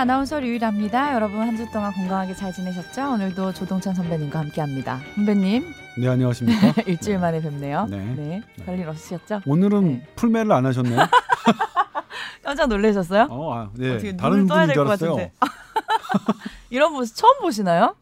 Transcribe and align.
아나운서 0.00 0.40
류일합니다. 0.40 1.14
여러분 1.14 1.40
한 1.40 1.56
주 1.56 1.70
동안 1.70 1.92
건강하게 1.92 2.34
잘 2.34 2.52
지내셨죠? 2.52 3.12
오늘도 3.12 3.52
조동찬 3.52 3.94
선배님과 3.94 4.38
함께합니다. 4.38 4.98
선배님. 5.14 5.74
네 5.98 6.08
안녕하십니까? 6.08 6.72
일주일 6.86 7.18
만에 7.18 7.40
뵙네요. 7.42 7.86
네. 7.90 7.98
네. 8.16 8.42
별일 8.64 8.88
없으셨죠? 8.88 9.42
오늘은 9.44 9.84
네. 9.84 10.06
풀매를 10.16 10.52
안 10.52 10.64
하셨네요? 10.64 11.00
깜짝 12.42 12.68
놀라셨어요? 12.68 13.26
어, 13.28 13.54
아, 13.54 13.70
네. 13.74 13.90
어떻게 13.94 14.16
다른 14.16 14.46
떠야 14.46 14.66
될줄 14.66 14.84
것. 14.84 14.90
같은데. 14.90 15.32
이런 16.70 16.92
모습 16.94 17.14
처음 17.16 17.40
보시나요? 17.40 17.94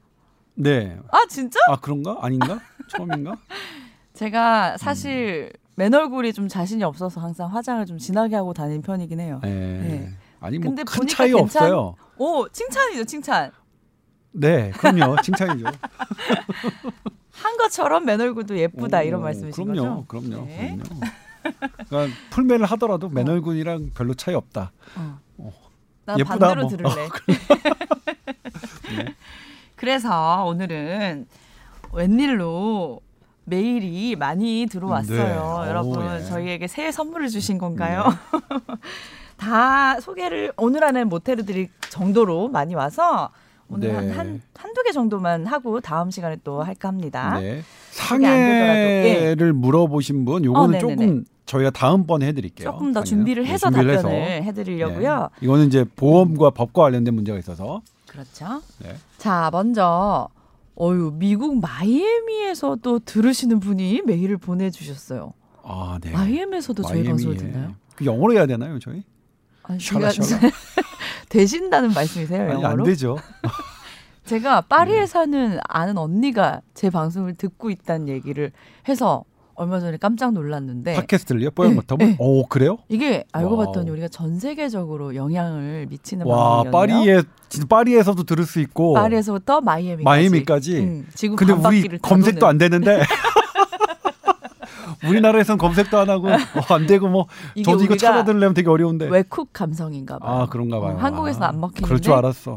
네. 0.54 0.96
아 1.10 1.18
진짜? 1.28 1.58
아 1.68 1.76
그런가? 1.80 2.16
아닌가? 2.20 2.60
처음인가? 2.88 3.36
제가 4.14 4.76
사실 4.76 5.52
맨 5.74 5.92
얼굴이 5.92 6.32
좀 6.32 6.46
자신이 6.46 6.84
없어서 6.84 7.20
항상 7.20 7.52
화장을 7.52 7.84
좀 7.86 7.98
진하게 7.98 8.36
하고 8.36 8.52
다니는 8.52 8.82
편이긴 8.82 9.18
해요. 9.20 9.40
네. 9.42 10.12
네. 10.40 10.46
아니 10.46 10.58
뭐 10.58 10.70
근데 10.70 10.82
큰 10.84 11.06
차이 11.06 11.28
괜찮- 11.32 11.42
없어요. 11.64 11.94
오 12.16 12.48
칭찬이죠 12.48 13.04
칭찬. 13.04 13.52
네, 14.32 14.70
그럼요. 14.72 15.16
칭찬이죠. 15.22 15.66
한 17.32 17.56
것처럼 17.56 18.04
맨 18.04 18.20
얼굴도 18.20 18.58
예쁘다 18.58 19.02
이런 19.02 19.20
오, 19.20 19.24
말씀이신 19.24 19.64
그럼요, 19.64 20.04
거죠? 20.06 20.22
그럼요, 20.28 20.46
네. 20.46 20.78
그럼요. 20.82 21.00
그러니까 21.88 22.16
풀매를 22.30 22.66
하더라도 22.66 23.08
맨 23.08 23.28
얼굴이랑 23.28 23.90
별로 23.94 24.14
차이 24.14 24.34
없다. 24.34 24.72
어. 24.96 25.18
어. 25.38 25.52
난 26.04 26.18
예쁘다, 26.18 26.38
반대로 26.38 26.62
뭐. 26.62 26.70
들을래. 26.70 27.08
네. 28.96 29.14
그래서 29.76 30.44
오늘은 30.46 31.26
웬일로 31.92 33.00
메일이 33.44 34.16
많이 34.16 34.66
들어왔어요. 34.70 35.62
네. 35.64 35.68
여러분 35.70 36.06
오, 36.06 36.14
예. 36.16 36.22
저희에게 36.24 36.66
새해 36.66 36.92
선물을 36.92 37.28
주신 37.28 37.56
건가요? 37.58 38.04
다 39.38 39.98
소개를 40.00 40.52
오늘 40.56 40.84
안에 40.84 41.04
못 41.04 41.28
해드릴 41.28 41.68
정도로 41.90 42.48
많이 42.48 42.74
와서 42.74 43.30
오늘 43.70 43.88
네. 43.88 43.94
한, 43.94 44.10
한 44.10 44.42
한두 44.56 44.82
개 44.82 44.92
정도만 44.92 45.46
하고 45.46 45.80
다음 45.80 46.10
시간에 46.10 46.36
또 46.42 46.62
할까 46.62 46.88
합니다. 46.88 47.38
네. 47.38 47.62
되더라도, 47.92 48.24
예. 48.24 49.12
상해를 49.14 49.52
물어보신 49.52 50.24
분, 50.24 50.44
요거는 50.44 50.76
어. 50.76 50.78
조금 50.78 51.24
저희가 51.46 51.70
다음번에 51.70 52.26
해드릴게요. 52.28 52.70
조금 52.70 52.92
더 52.92 53.00
상해는. 53.00 53.04
준비를 53.04 53.42
네, 53.44 53.50
해서 53.50 53.70
준비를 53.70 53.96
답변을 53.96 54.16
해서. 54.22 54.42
해드리려고요. 54.44 55.18
네. 55.20 55.46
이거는 55.46 55.66
이제 55.66 55.84
보험과 55.96 56.50
법과 56.50 56.82
관련된 56.82 57.14
문제가 57.14 57.38
있어서. 57.38 57.82
그렇죠. 58.06 58.62
네. 58.82 58.94
자, 59.18 59.50
먼저 59.52 60.28
어유 60.80 61.12
미국 61.16 61.60
마이애미에서 61.60 62.76
또 62.82 62.98
들으시는 63.00 63.60
분이 63.60 64.02
메일을 64.06 64.38
보내주셨어요. 64.38 65.32
아, 65.62 65.98
네. 66.02 66.10
마이애미에서도 66.10 66.82
저희 66.82 67.02
마이애미에. 67.02 67.10
방송을 67.10 67.36
듣나요? 67.36 67.74
그 67.96 68.04
영어로 68.06 68.32
해야 68.32 68.46
되나요, 68.46 68.78
저희? 68.78 69.02
아니, 69.68 69.80
샤라, 69.80 70.10
제가 70.10 70.24
샤라. 70.26 70.50
되신다는 71.28 71.92
말씀이세요, 71.92 72.42
아니, 72.42 72.52
안 72.54 72.62
영어로? 72.62 72.84
되죠. 72.84 73.18
제가 74.24 74.62
파리에 74.62 75.06
사는 75.06 75.58
아는 75.68 75.96
언니가 75.96 76.60
제 76.74 76.90
방송을 76.90 77.34
듣고 77.34 77.70
있다는 77.70 78.08
얘기를 78.08 78.52
해서 78.88 79.24
얼마 79.54 79.80
전에 79.80 79.96
깜짝 79.96 80.32
놀랐는데 80.34 80.94
팟캐스트를요? 80.94 81.50
뽀얀 81.50 81.74
네? 81.74 81.80
네. 81.98 82.16
오, 82.20 82.46
그래요? 82.46 82.78
이게 82.88 83.24
알고 83.32 83.56
와우. 83.56 83.66
봤더니 83.66 83.90
우리가 83.90 84.08
전 84.08 84.38
세계적으로 84.38 85.16
영향을 85.16 85.86
미치는 85.88 86.26
와. 86.26 86.62
파리에 86.64 87.22
진짜 87.48 87.66
파리에서도 87.66 88.22
들을 88.22 88.44
수 88.44 88.60
있고 88.60 88.92
파리에서부터 88.94 89.60
마이애미까지. 89.62 90.04
마이애미까지. 90.04 90.78
음, 90.78 91.06
지구 91.14 91.34
근데 91.36 91.54
우리 91.54 91.98
검색도. 91.98 92.46
안 92.46 92.58
되는데 92.58 93.02
우리나라에선 95.06 95.58
검색도 95.58 95.98
안 95.98 96.10
하고 96.10 96.28
어, 96.28 96.34
안 96.74 96.86
되고 96.86 97.08
뭐 97.08 97.26
저도 97.64 97.84
이거 97.84 97.96
찾아들려면 97.96 98.54
되게 98.54 98.68
어려운데. 98.68 99.06
외국 99.08 99.52
감성인가 99.52 100.18
봐요. 100.18 100.30
아, 100.42 100.46
그런가 100.48 100.80
봐요. 100.80 100.94
어, 100.96 100.98
한국에서는 100.98 101.46
아, 101.46 101.48
안 101.50 101.60
먹히는데 101.60 101.84
그럴 101.86 102.00
줄 102.00 102.12
알았어. 102.14 102.56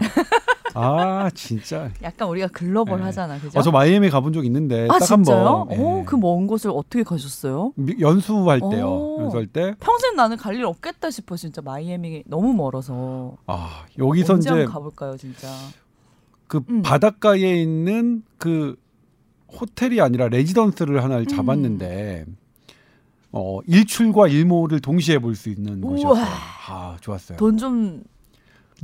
아, 0.74 1.30
진짜. 1.34 1.90
약간 2.02 2.30
우리가 2.30 2.48
글로벌 2.48 3.00
네. 3.00 3.06
하잖아, 3.06 3.38
그죠? 3.40 3.60
어, 3.60 3.62
저 3.62 3.72
마이애미 3.72 4.10
가본 4.10 4.32
적 4.32 4.46
있는데 4.46 4.86
아 4.86 4.94
딱한 5.00 5.24
진짜요? 5.24 5.68
번. 5.70 5.80
오, 5.80 6.00
예. 6.00 6.04
그먼 6.06 6.48
곳을 6.48 6.72
어떻게 6.74 7.04
가셨어요? 7.04 7.74
미- 7.76 7.96
연수할 8.00 8.62
때요. 8.72 8.88
오. 8.88 9.22
연수할 9.24 9.48
때. 9.48 9.76
평생 9.82 10.16
나는 10.16 10.38
갈 10.38 10.52
일 10.56 10.66
없겠다 10.66 11.10
싶어 11.12 11.36
진짜 11.38 11.62
마이애미 11.62 12.24
너무 12.26 12.54
멀어서 12.54 13.36
아, 13.48 13.84
여기서 13.98 14.34
언제 14.36 14.50
이제 14.52 14.66
가볼까요 14.66 15.16
진짜? 15.18 15.48
그 16.48 16.62
음. 16.70 16.82
바닷가에 16.82 17.40
있는 17.62 18.24
그 18.38 18.76
호텔이 19.60 20.02
아니라 20.02 20.28
레지던스를 20.30 21.04
하나를 21.04 21.26
잡았는데 21.26 22.26
음. 22.28 22.38
어 23.34 23.60
일출과 23.68 24.28
일몰을 24.28 24.80
동시에 24.82 25.20
볼 25.20 25.36
수 25.36 25.50
있는 25.50 25.82
우와. 25.84 25.92
곳이었어요. 25.94 26.26
아 26.70 26.98
좋았어요. 27.02 27.38
돈 27.38 27.58
좀 27.58 28.04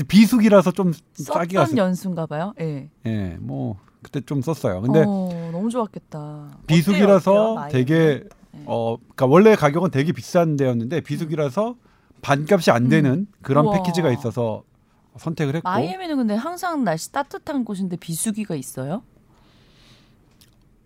비수기라서 0.08 0.72
좀 0.72 0.94
싸게 1.16 1.58
갔어요. 1.58 1.78
연수인가 1.78 2.28
봐요. 2.28 2.54
예. 2.62 2.88
예, 3.08 3.38
뭐 3.40 3.78
그때 4.04 4.22
좀 4.22 4.42
썼어요. 4.44 4.82
근데 4.82 5.04
어, 5.08 5.50
너무 5.52 5.70
좋았겠다. 5.72 6.60
비수기라서? 6.68 7.68
되게 7.72 8.24
네. 8.52 8.62
어 8.66 8.98
그러니까 8.98 9.26
원래 9.26 9.56
가격은 9.56 9.90
되게 9.92 10.12
비싼 10.12 10.56
데였는데 10.56 11.02
비수기라서 11.02 11.76
반값이 12.22 12.70
안 12.72 12.90
되는 12.90 13.28
그런 13.42 13.66
음. 13.66 13.70
우와. 13.70 13.78
패키지가 13.78 14.12
있어서 14.12 14.64
선택을 15.18 15.56
했고 15.56 15.68
마이애미는 15.68 16.16
근데 16.18 16.36
항상 16.36 16.84
날씨 16.84 17.12
따뜻한 17.12 17.66
곳인데 17.66 17.98
비수기가 17.98 18.54
있어요? 18.56 19.02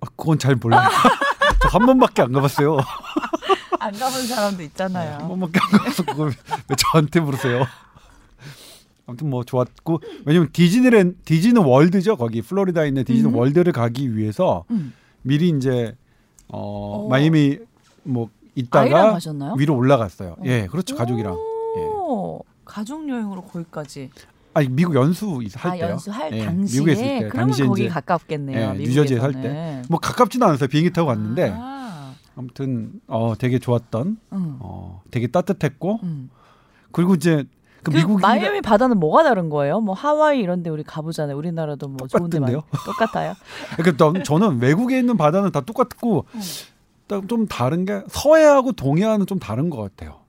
아, 0.02 0.06
그건 0.16 0.38
잘 0.40 0.56
몰라요. 0.56 0.90
저 1.62 1.70
한 1.78 1.86
번밖에 1.86 2.22
안 2.24 2.32
가봤어요. 2.32 2.78
안 3.80 3.92
가본 3.94 4.28
사람도 4.28 4.64
있잖아요. 4.64 5.18
한 5.20 5.28
번밖에 5.28 5.60
안 5.62 5.80
가서 5.84 6.04
그걸 6.04 6.34
왜 6.70 6.76
저한테 6.78 7.20
물으세요? 7.20 7.66
아무튼 9.08 9.30
뭐 9.30 9.44
좋았고 9.44 10.02
왜냐면 10.26 10.50
디즈니랜 10.54 11.18
디즈니 11.26 11.60
월드죠 11.60 12.16
거기 12.18 12.42
플로리다에 12.42 12.88
있는 12.88 13.04
디즈니 13.04 13.30
음. 13.30 13.36
월드를 13.36 13.74
가기 13.74 14.16
위해서 14.16 14.64
음. 14.72 14.94
미리 15.24 15.50
이제 15.50 15.96
어, 16.48 17.06
어. 17.06 17.08
마이애미 17.10 17.60
뭐 18.04 18.30
있다가? 18.56 19.18
위로 19.58 19.76
올라갔어요. 19.76 20.32
어. 20.32 20.44
예, 20.46 20.68
그렇죠 20.68 20.96
가족이랑. 20.96 21.34
오, 21.34 22.42
가족 22.66 23.08
여행으로 23.08 23.44
거기까지. 23.44 24.10
아니 24.54 24.68
미국 24.70 24.96
연수 24.96 25.40
있- 25.44 25.54
할아 25.56 25.76
때요. 25.76 25.86
연수할 25.92 26.32
예, 26.34 26.46
당시에 26.46 26.80
미국에 26.80 26.92
있을 26.94 27.04
때. 27.04 27.20
그러면 27.30 27.48
당시에 27.48 27.68
거기 27.68 27.88
가깝겠네요. 27.88 28.60
예. 28.60 28.74
뉴저지에 28.80 29.20
살 29.20 29.32
때. 29.34 29.82
뭐 29.90 30.00
가깝지는 30.00 30.46
않았어요. 30.48 30.68
비행기 30.68 30.92
타고 30.92 31.08
갔는데 31.08 31.54
아, 31.56 32.14
아무튼 32.36 32.92
어 33.08 33.34
되게 33.38 33.60
좋았던 33.60 34.18
응, 34.34 34.56
어 34.60 35.02
되게 35.12 35.28
따뜻했고 35.28 36.00
응. 36.04 36.30
그리고 36.92 37.16
이제 37.16 37.46
그그 37.84 37.96
미국이 37.98 38.22
마이애미 38.22 38.62
바다는 38.62 39.00
뭐가 39.00 39.24
다른 39.24 39.50
거예요? 39.50 39.80
뭐 39.80 39.96
하와이 39.96 40.40
이런데 40.40 40.70
우리 40.70 40.84
가보잖아요. 40.84 41.36
우리나라도 41.38 41.88
뭐 41.88 42.08
똑같은데요? 42.08 42.64
똑같아요. 42.86 43.34
그러니까 43.78 44.24
저는 44.24 44.62
외국에 44.62 45.00
있는 45.00 45.18
바다는 45.18 45.52
다 45.52 45.62
똑같고 45.62 46.26
음. 46.36 46.42
딱좀 47.08 47.48
다른 47.48 47.86
게 47.86 48.04
서해하고 48.10 48.74
동해안은 48.74 49.26
좀 49.26 49.40
다른 49.40 49.70
것 49.70 49.78
같아요. 49.82 50.21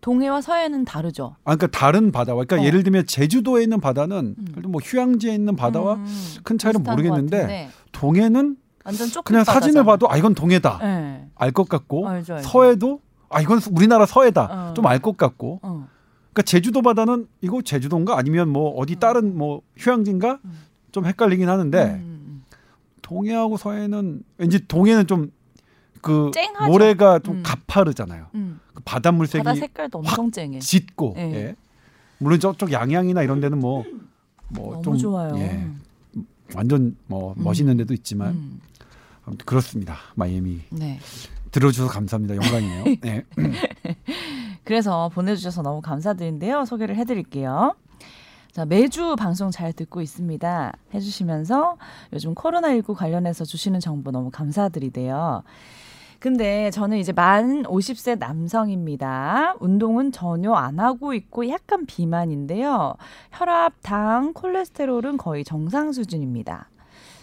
동해와 0.00 0.40
서해는 0.40 0.84
다르죠. 0.84 1.36
아, 1.44 1.56
그러니까 1.56 1.78
다른 1.78 2.10
바다와 2.12 2.44
그러니까 2.44 2.64
어. 2.64 2.66
예를 2.66 2.82
들면 2.82 3.06
제주도에 3.06 3.62
있는 3.62 3.80
바다는 3.80 4.34
음. 4.38 4.44
그래도 4.52 4.68
뭐 4.68 4.80
휴양지에 4.82 5.34
있는 5.34 5.56
바다와 5.56 5.94
음, 5.94 6.34
큰 6.42 6.58
차이는 6.58 6.82
모르겠는데 6.82 7.70
동해는 7.92 8.56
완전 8.84 9.08
그냥 9.24 9.44
사진을 9.44 9.84
봐도 9.84 10.10
아 10.10 10.16
이건 10.16 10.34
동해다 10.34 10.78
네. 10.80 11.28
알것 11.34 11.68
같고 11.68 12.08
알죠, 12.08 12.34
알죠. 12.34 12.48
서해도 12.48 13.00
아 13.28 13.40
이건 13.40 13.60
우리나라 13.70 14.06
서해다 14.06 14.70
어. 14.70 14.74
좀알 14.74 15.00
것 15.00 15.16
같고 15.16 15.60
어. 15.62 15.86
그러니까 16.32 16.42
제주도 16.42 16.80
바다는 16.80 17.26
이거 17.42 17.60
제주도인가 17.62 18.16
아니면 18.16 18.48
뭐 18.48 18.70
어디 18.70 18.96
다른 18.96 19.36
뭐 19.36 19.62
휴양지인가 19.76 20.38
음. 20.44 20.58
좀 20.92 21.04
헷갈리긴 21.04 21.48
하는데 21.48 21.84
음, 21.84 22.00
음, 22.26 22.44
동해하고 23.02 23.56
서해는 23.56 24.22
왠지 24.38 24.66
동해는 24.66 25.06
좀 25.06 25.30
그 26.00 26.30
쨍하죠. 26.34 26.66
모래가 26.70 27.18
좀 27.18 27.36
음. 27.36 27.42
가파르잖아요. 27.42 28.26
음. 28.34 28.60
그 28.74 28.82
바닷물 28.84 29.26
색이 29.26 29.44
바다 29.44 29.58
색깔도 29.58 29.98
엄청 29.98 30.30
쨍해. 30.30 30.58
짙고 30.60 31.14
예. 31.16 31.22
예. 31.22 31.56
물론 32.18 32.38
저쪽 32.40 32.72
양양이나 32.72 33.22
이런 33.22 33.40
데는 33.40 33.58
뭐뭐 33.58 33.84
너무 34.52 34.82
좀 34.82 34.96
좋아요. 34.98 35.36
예, 35.38 35.66
완전 36.54 36.96
뭐 37.06 37.34
음. 37.36 37.44
멋있는 37.44 37.76
데도 37.76 37.94
있지만 37.94 38.32
음. 38.34 38.60
아무튼 39.24 39.46
그렇습니다. 39.46 39.96
마이애미 40.14 40.60
네. 40.70 40.98
들어주셔서 41.50 41.90
감사합니다. 41.90 42.36
영광이네요. 42.36 42.84
네. 43.00 43.24
그래서 44.64 45.08
보내주셔서 45.08 45.62
너무 45.62 45.80
감사드린데요. 45.80 46.64
소개를 46.64 46.96
해드릴게요. 46.96 47.74
자, 48.52 48.64
매주 48.64 49.14
방송 49.16 49.50
잘 49.50 49.72
듣고 49.72 50.00
있습니다. 50.00 50.72
해주시면서 50.92 51.76
요즘 52.12 52.34
코로나19 52.34 52.94
관련해서 52.94 53.44
주시는 53.44 53.80
정보 53.80 54.10
너무 54.10 54.30
감사드리대요. 54.30 55.42
근데 56.20 56.70
저는 56.70 56.98
이제 56.98 57.12
만 57.12 57.62
50세 57.62 58.18
남성입니다. 58.18 59.56
운동은 59.58 60.12
전혀 60.12 60.52
안 60.52 60.78
하고 60.78 61.14
있고 61.14 61.48
약간 61.48 61.86
비만인데요. 61.86 62.94
혈압, 63.32 63.72
당, 63.80 64.34
콜레스테롤은 64.34 65.16
거의 65.16 65.44
정상 65.44 65.92
수준입니다. 65.92 66.68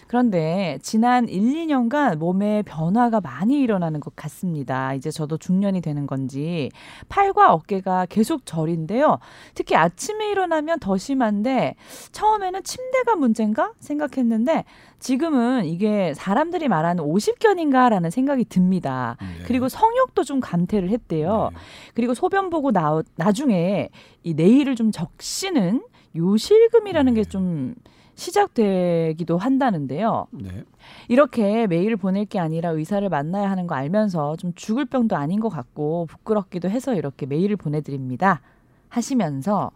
그런데 0.08 0.78
지난 0.82 1.28
1, 1.28 1.66
2년간 1.66 2.16
몸에 2.16 2.62
변화가 2.62 3.20
많이 3.20 3.60
일어나는 3.60 4.00
것 4.00 4.16
같습니다. 4.16 4.94
이제 4.94 5.10
저도 5.10 5.36
중년이 5.36 5.82
되는 5.82 6.06
건지 6.06 6.70
팔과 7.10 7.52
어깨가 7.52 8.06
계속 8.06 8.46
저린데요. 8.46 9.18
특히 9.54 9.76
아침에 9.76 10.30
일어나면 10.30 10.80
더 10.80 10.96
심한데 10.96 11.76
처음에는 12.12 12.62
침대가 12.62 13.16
문제인가 13.16 13.74
생각했는데 13.80 14.64
지금은 14.98 15.66
이게 15.66 16.14
사람들이 16.14 16.68
말하는 16.68 17.04
50견인가라는 17.04 18.10
생각이 18.10 18.46
듭니다. 18.46 19.16
네. 19.20 19.44
그리고 19.46 19.68
성욕도 19.68 20.24
좀 20.24 20.40
감퇴를 20.40 20.88
했대요. 20.88 21.50
그리고 21.94 22.14
소변 22.14 22.48
보고 22.48 22.72
나, 22.72 23.02
나중에 23.16 23.90
이 24.22 24.32
내일을 24.32 24.74
좀 24.74 24.90
적시는 24.90 25.82
요실금이라는 26.16 27.12
네. 27.12 27.20
게좀 27.22 27.74
시작되기도 28.18 29.38
한다는데요. 29.38 30.26
네. 30.32 30.64
이렇게 31.08 31.66
메일을 31.66 31.96
보낼 31.96 32.24
게 32.26 32.38
아니라 32.38 32.70
의사를 32.70 33.08
만나야 33.08 33.48
하는 33.50 33.66
거 33.66 33.74
알면서 33.76 34.36
좀 34.36 34.52
죽을 34.54 34.84
병도 34.84 35.16
아닌 35.16 35.38
것 35.40 35.48
같고 35.48 36.06
부끄럽기도 36.06 36.68
해서 36.68 36.94
이렇게 36.94 37.26
메일을 37.26 37.56
보내드립니다. 37.56 38.40
하시면서 38.88 39.70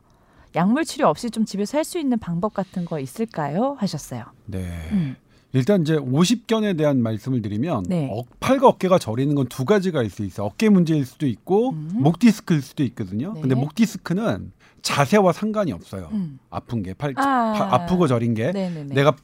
약물 0.54 0.84
치료 0.84 1.06
없이 1.08 1.30
좀 1.30 1.44
집에서 1.44 1.78
할 1.78 1.84
수 1.84 1.98
있는 1.98 2.18
방법 2.18 2.52
같은 2.54 2.84
거 2.84 2.98
있을까요? 2.98 3.76
하셨어요. 3.78 4.24
네. 4.46 4.66
음. 4.92 5.16
일단 5.54 5.82
이제 5.82 5.96
50견에 5.96 6.78
대한 6.78 7.02
말씀을 7.02 7.42
드리면 7.42 7.84
네. 7.88 8.08
어, 8.10 8.22
팔과 8.40 8.68
어깨가 8.68 8.98
저리는 8.98 9.34
건 9.34 9.46
두 9.48 9.64
가지가 9.66 10.02
있을 10.02 10.10
수 10.16 10.24
있어요. 10.24 10.46
어깨 10.46 10.68
문제일 10.70 11.04
수도 11.04 11.26
있고 11.26 11.70
음. 11.70 11.90
목 11.94 12.18
디스크일 12.18 12.62
수도 12.62 12.82
있거든요. 12.84 13.34
네. 13.34 13.40
근데 13.42 13.54
목 13.54 13.74
디스크는 13.74 14.52
자세와 14.82 15.32
상관이 15.32 15.72
없어요. 15.72 16.08
음. 16.12 16.38
아픈 16.50 16.82
게 16.82 16.92
팔, 16.94 17.12
아. 17.16 17.52
파- 17.56 17.74
아프고 17.76 18.06
저린 18.06 18.34
게 18.34 18.52
네네네. 18.52 18.94
내가 18.94 19.14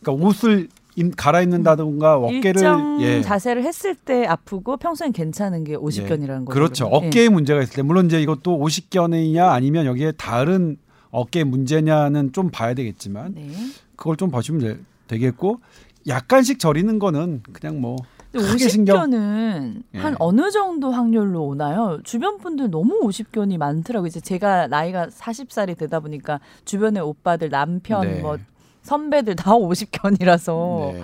그러니까 0.00 0.26
옷을 0.26 0.68
입- 0.94 1.16
갈아입는다든가 1.16 2.16
어깨를 2.16 2.56
일정 2.56 2.98
예. 3.02 3.20
자세를 3.22 3.64
했을 3.64 3.94
때 3.94 4.24
아프고 4.26 4.76
평소엔 4.76 5.12
괜찮은 5.12 5.64
게 5.64 5.74
50견이라는 5.76 6.44
거죠. 6.46 6.54
그렇죠. 6.54 6.88
그러면. 6.88 7.08
어깨에 7.08 7.28
문제가 7.28 7.62
있을 7.62 7.74
때 7.76 7.82
물론 7.82 8.06
이제 8.06 8.20
이것도 8.22 8.58
50견이냐 8.58 9.48
아니면 9.50 9.86
여기에 9.86 10.12
다른 10.12 10.76
어깨 11.10 11.44
문제냐는 11.44 12.32
좀 12.32 12.50
봐야 12.50 12.74
되겠지만 12.74 13.34
네. 13.34 13.50
그걸 13.96 14.16
좀 14.16 14.30
보시면 14.30 14.60
되, 14.60 14.78
되겠고 15.08 15.60
약간씩 16.06 16.58
저리는 16.58 16.98
거는 16.98 17.42
그냥 17.52 17.80
뭐 17.80 17.96
크게 18.42 18.68
신경 18.68 18.96
50견은 19.10 19.82
예. 19.94 19.98
한 19.98 20.16
어느 20.18 20.50
정도 20.50 20.90
확률로 20.90 21.44
오나요? 21.44 22.00
주변 22.04 22.38
분들 22.38 22.70
너무 22.70 23.00
50견이 23.00 23.56
많더라고요. 23.58 24.06
이제 24.08 24.20
제가 24.20 24.66
나이가 24.68 25.06
40살이 25.08 25.76
되다 25.78 26.00
보니까 26.00 26.40
주변에 26.64 27.00
오빠들, 27.00 27.50
남편, 27.50 28.02
네. 28.02 28.20
뭐 28.20 28.38
선배들 28.82 29.36
다 29.36 29.52
50견이라서 29.52 30.92
네. 30.94 31.02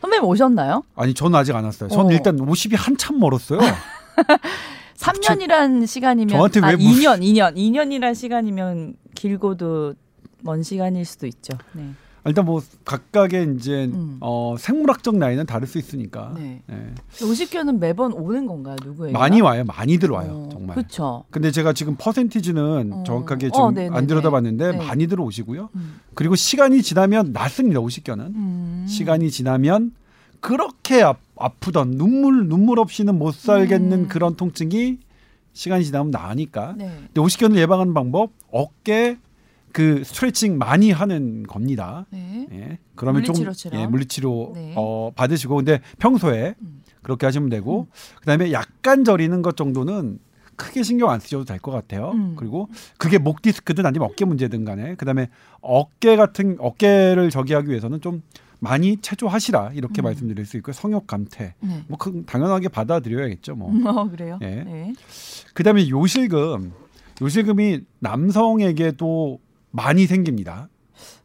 선배님 0.00 0.24
오셨나요? 0.24 0.82
아니 0.96 1.14
저는 1.14 1.38
아직 1.38 1.54
안 1.54 1.64
왔어요. 1.64 1.88
저는 1.88 2.06
어. 2.06 2.12
일단 2.12 2.36
50이 2.36 2.76
한참 2.76 3.18
멀었어요. 3.18 3.60
3년이란 4.98 5.86
시간이면 5.86 6.28
저한테 6.36 6.60
아, 6.60 6.68
왜 6.68 6.76
물- 6.76 6.84
2년, 6.86 7.20
2년, 7.20 7.56
2년이란 7.56 8.14
시간이면 8.14 8.94
길고도 9.14 9.94
먼 10.42 10.62
시간일 10.62 11.04
수도 11.04 11.26
있죠. 11.26 11.56
네. 11.72 11.90
일단 12.26 12.46
뭐 12.46 12.62
각각의 12.84 13.54
이제 13.56 13.84
음. 13.84 14.16
어, 14.20 14.54
생물학적 14.58 15.16
나이는 15.16 15.44
다를 15.44 15.66
수 15.66 15.76
있으니까 15.78 16.32
네. 16.36 16.62
예. 16.70 16.94
50견은 17.18 17.78
매번 17.78 18.12
오는 18.12 18.46
건가요? 18.46 18.76
누구예요? 18.82 19.12
많이 19.12 19.42
와요. 19.42 19.64
많이들 19.64 20.10
와요. 20.10 20.46
어, 20.46 20.48
정말. 20.50 20.74
그렇죠. 20.76 21.24
근데 21.30 21.50
제가 21.50 21.74
지금 21.74 21.96
퍼센티지는 21.98 22.92
어. 22.92 23.04
정확하게 23.04 23.48
어, 23.48 23.50
지금 23.50 23.74
네네네. 23.74 23.96
안 23.96 24.06
들여다봤는데 24.06 24.72
네. 24.72 24.78
많이들 24.78 25.20
오시고요. 25.20 25.68
음. 25.74 26.00
그리고 26.14 26.34
시간이 26.34 26.82
지나면 26.82 27.32
낫습니다. 27.32 27.80
50견은. 27.80 28.20
음. 28.34 28.86
시간이 28.88 29.30
지나면 29.30 29.92
그렇게 30.40 31.02
아, 31.02 31.14
아프던 31.36 31.92
눈물 31.92 32.48
눈물 32.48 32.78
없이는 32.78 33.18
못 33.18 33.34
살겠는 33.34 33.98
음. 34.04 34.08
그런 34.08 34.34
통증이 34.36 34.98
시간이 35.52 35.84
지나면 35.84 36.10
나으니까. 36.10 36.74
네. 36.78 36.86
근데 36.86 37.20
50견을 37.20 37.56
예방하는 37.56 37.92
방법 37.92 38.30
어깨 38.50 39.18
그 39.74 40.04
스트레칭 40.04 40.56
많이 40.56 40.92
하는 40.92 41.42
겁니다. 41.42 42.06
네. 42.10 42.46
예. 42.52 42.78
그러면 42.94 43.22
물리치료처럼? 43.22 43.72
좀 43.76 43.82
예, 43.82 43.86
물리치료 43.90 44.52
네. 44.54 44.72
어, 44.76 45.10
받으시고 45.16 45.56
근데 45.56 45.80
평소에 45.98 46.54
음. 46.62 46.82
그렇게 47.02 47.26
하시면 47.26 47.48
되고 47.50 47.88
그다음에 48.20 48.52
약간 48.52 49.04
저리는 49.04 49.42
것 49.42 49.56
정도는 49.56 50.20
크게 50.54 50.84
신경 50.84 51.10
안 51.10 51.18
쓰셔도 51.18 51.44
될 51.44 51.58
것 51.58 51.72
같아요. 51.72 52.12
음. 52.12 52.36
그리고 52.36 52.68
그게 52.98 53.18
목 53.18 53.42
디스크든 53.42 53.84
아니면 53.84 54.08
어깨 54.08 54.24
문제든 54.24 54.64
간에 54.64 54.94
그다음에 54.94 55.28
어깨 55.60 56.14
같은 56.14 56.56
어깨를 56.60 57.30
저기 57.30 57.52
하기 57.54 57.68
위해서는 57.68 58.00
좀 58.00 58.22
많이 58.60 58.96
체조하시라 58.98 59.72
이렇게 59.74 60.02
음. 60.02 60.04
말씀드릴 60.04 60.46
수 60.46 60.56
있고요. 60.58 60.72
성욕 60.72 61.08
감퇴. 61.08 61.54
네. 61.58 61.82
뭐 61.88 61.98
그, 61.98 62.22
당연하게 62.26 62.68
받아들여야겠죠. 62.68 63.56
뭐. 63.56 63.72
음, 63.72 63.84
어, 63.84 64.08
그래요? 64.08 64.38
예. 64.42 64.46
네. 64.62 64.92
그다음에 65.52 65.88
요실금. 65.88 66.72
요실금이 67.20 67.80
남성에게도 67.98 69.40
많이 69.74 70.06
생깁니다. 70.06 70.68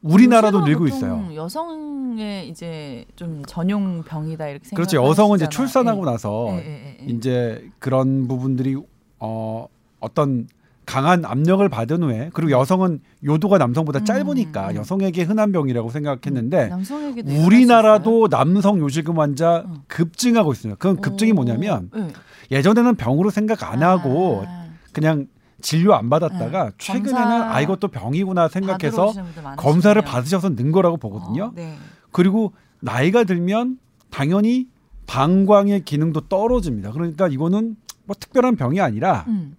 우리나라도 0.01 0.61
늘고 0.61 0.87
있어요. 0.87 1.29
여성의 1.35 2.49
이제 2.49 3.05
좀 3.15 3.43
전용 3.45 4.01
병이다 4.03 4.47
이렇게 4.47 4.65
생각. 4.65 4.75
그렇죠. 4.75 5.05
여성은 5.05 5.37
이제 5.37 5.47
출산하고 5.49 6.03
나서 6.05 6.47
예, 6.53 6.55
예, 6.57 6.59
예, 6.65 6.97
예. 7.01 7.05
이제 7.05 7.69
그런 7.77 8.27
부분들이 8.27 8.75
어 9.19 9.67
어떤 9.99 10.47
강한 10.85 11.23
압력을 11.23 11.67
받은 11.69 12.01
후에 12.01 12.31
그리고 12.33 12.51
여성은 12.51 13.01
요도가 13.23 13.59
남성보다 13.59 13.99
음, 13.99 14.05
짧으니까 14.05 14.71
음. 14.71 14.75
여성에게 14.77 15.21
흔한 15.23 15.51
병이라고 15.51 15.91
생각했는데 15.91 16.69
남성에게도 16.69 17.45
우리나라도 17.45 18.29
남성 18.29 18.79
요실금 18.79 19.19
환자 19.19 19.65
어. 19.67 19.83
급증하고 19.87 20.51
있어요. 20.53 20.75
그건? 20.79 20.99
급증이 21.01 21.31
오, 21.31 21.35
뭐냐면 21.35 21.91
네. 21.93 22.07
예전에는 22.49 22.95
병으로 22.95 23.29
생각 23.29 23.71
안 23.71 23.83
하고 23.83 24.45
아, 24.47 24.65
그냥 24.91 25.27
진료 25.61 25.93
안 25.93 26.09
받았다가 26.09 26.65
네. 26.65 26.71
최근에는 26.77 27.13
검사 27.13 27.53
아 27.53 27.61
이것도 27.61 27.87
병이구나 27.89 28.47
생각해서. 28.47 29.13
검사를 29.57 30.01
받으셔서 30.01 30.55
는 30.55 30.71
거라고 30.71 30.97
보거든요. 30.97 31.45
어, 31.45 31.51
네. 31.55 31.75
그리고 32.11 32.53
나이가 32.79 33.23
들면 33.23 33.77
당연히 34.09 34.67
방광의 35.07 35.85
기능도 35.85 36.21
떨어집니다. 36.21 36.91
그러니까 36.91 37.27
이거는 37.27 37.75
뭐 38.05 38.15
특별한 38.19 38.55
병이 38.55 38.79
아니라 38.79 39.25
음. 39.27 39.55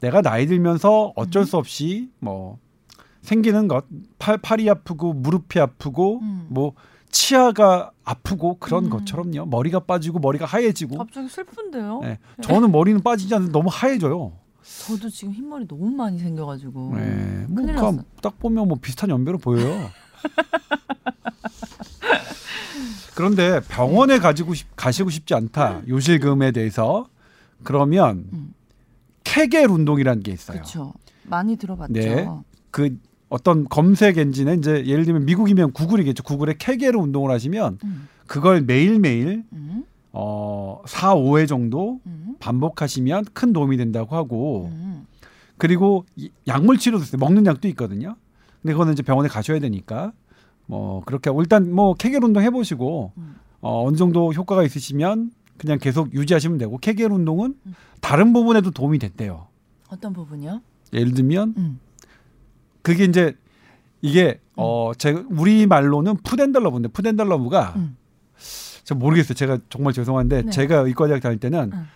내가 0.00 0.22
나이 0.22 0.46
들면서 0.46 1.12
어쩔 1.16 1.44
수 1.44 1.56
없이 1.56 2.10
뭐 2.18 2.58
생기는 3.22 3.68
것 3.68 3.84
팔, 4.18 4.38
팔이 4.38 4.68
아프고 4.68 5.12
무릎이 5.12 5.60
아프고 5.60 6.20
음. 6.20 6.46
뭐 6.48 6.72
치아가 7.10 7.90
아프고 8.04 8.56
그런 8.58 8.86
음. 8.86 8.90
것처럼요. 8.90 9.46
머리가 9.46 9.80
빠지고 9.80 10.20
머리가 10.20 10.46
하얘지고. 10.46 10.98
갑자기 10.98 11.28
슬픈데요. 11.28 12.00
네. 12.02 12.18
저는 12.40 12.70
머리는 12.72 13.02
빠지지 13.02 13.34
않는데 13.34 13.52
너무 13.52 13.68
하얘져요. 13.70 14.32
저도 14.78 15.08
지금 15.10 15.34
흰머리 15.34 15.66
너무 15.66 15.90
많이 15.90 16.18
생겨가지고. 16.18 16.92
네. 16.96 17.44
뭐 17.48 17.62
큰일 17.62 17.76
그럼 17.76 17.96
났어. 17.96 18.08
딱 18.22 18.38
보면 18.38 18.68
뭐 18.68 18.78
비슷한 18.80 19.10
연배로 19.10 19.38
보여요. 19.38 19.90
그런데 23.14 23.60
병원에 23.68 24.18
가지고 24.18 24.54
싶, 24.54 24.68
가시고 24.76 25.10
싶지 25.10 25.34
않다. 25.34 25.82
요실금에 25.88 26.52
대해서 26.52 27.06
그러면 27.62 28.28
음. 28.32 28.54
케겔 29.24 29.68
운동이라는 29.68 30.22
게 30.22 30.32
있어요. 30.32 30.54
그렇죠. 30.56 30.94
많이 31.24 31.56
들어봤죠. 31.56 31.92
네. 31.92 32.26
그 32.70 32.98
어떤 33.28 33.68
검색 33.68 34.16
엔진에 34.18 34.54
이제 34.54 34.84
예를 34.86 35.04
들면 35.04 35.26
미국이면 35.26 35.72
구글이겠죠. 35.72 36.22
구글에 36.22 36.54
케겔 36.58 36.96
운동을 36.96 37.30
하시면 37.30 37.78
음. 37.84 38.08
그걸 38.26 38.62
매일 38.62 38.98
매일 38.98 39.44
음. 39.52 39.84
어 40.12 40.82
4, 40.86 41.14
5회 41.14 41.46
정도 41.46 42.00
음. 42.06 42.36
반복하시면 42.40 43.26
큰 43.32 43.52
도움이 43.52 43.76
된다고 43.76 44.16
하고 44.16 44.70
음. 44.72 45.06
그리고 45.56 46.04
이- 46.16 46.30
약물 46.46 46.78
치료도 46.78 47.04
있어요. 47.04 47.18
먹는 47.18 47.46
약도 47.46 47.68
있거든요. 47.68 48.16
근데 48.62 48.72
그거는 48.72 48.92
이제 48.94 49.02
병원에 49.02 49.28
가셔야 49.28 49.58
되니까 49.60 50.12
뭐 50.66 51.02
그렇게 51.04 51.30
하고 51.30 51.42
일단 51.42 51.72
뭐 51.72 51.94
케겔 51.94 52.24
운동 52.24 52.42
해보시고 52.42 53.12
음. 53.16 53.36
어, 53.60 53.84
어느 53.86 53.96
정도 53.96 54.32
효과가 54.32 54.62
있으시면 54.64 55.30
그냥 55.58 55.78
계속 55.78 56.12
유지하시면 56.14 56.58
되고 56.58 56.78
케겔 56.78 57.12
운동은 57.12 57.54
음. 57.66 57.74
다른 58.00 58.32
부분에도 58.32 58.70
도움이 58.70 58.98
된대요. 58.98 59.46
어떤 59.90 60.12
부분이요? 60.12 60.60
예를 60.92 61.12
들면 61.12 61.54
음. 61.56 61.80
그게 62.82 63.04
이제 63.04 63.36
이게 64.02 64.40
어 64.56 64.92
제가 64.96 65.24
우리 65.30 65.66
말로는 65.66 66.16
푸덴달러브인데 66.24 66.88
푸덴달러브가 66.88 67.74
음. 67.76 67.96
제가 68.84 68.98
모르겠어요. 68.98 69.34
제가 69.34 69.58
정말 69.68 69.92
죄송한데 69.92 70.42
네. 70.42 70.50
제가 70.50 70.76
의과대학 70.80 71.22
다닐 71.22 71.38
때는 71.38 71.70
음. 71.72 71.88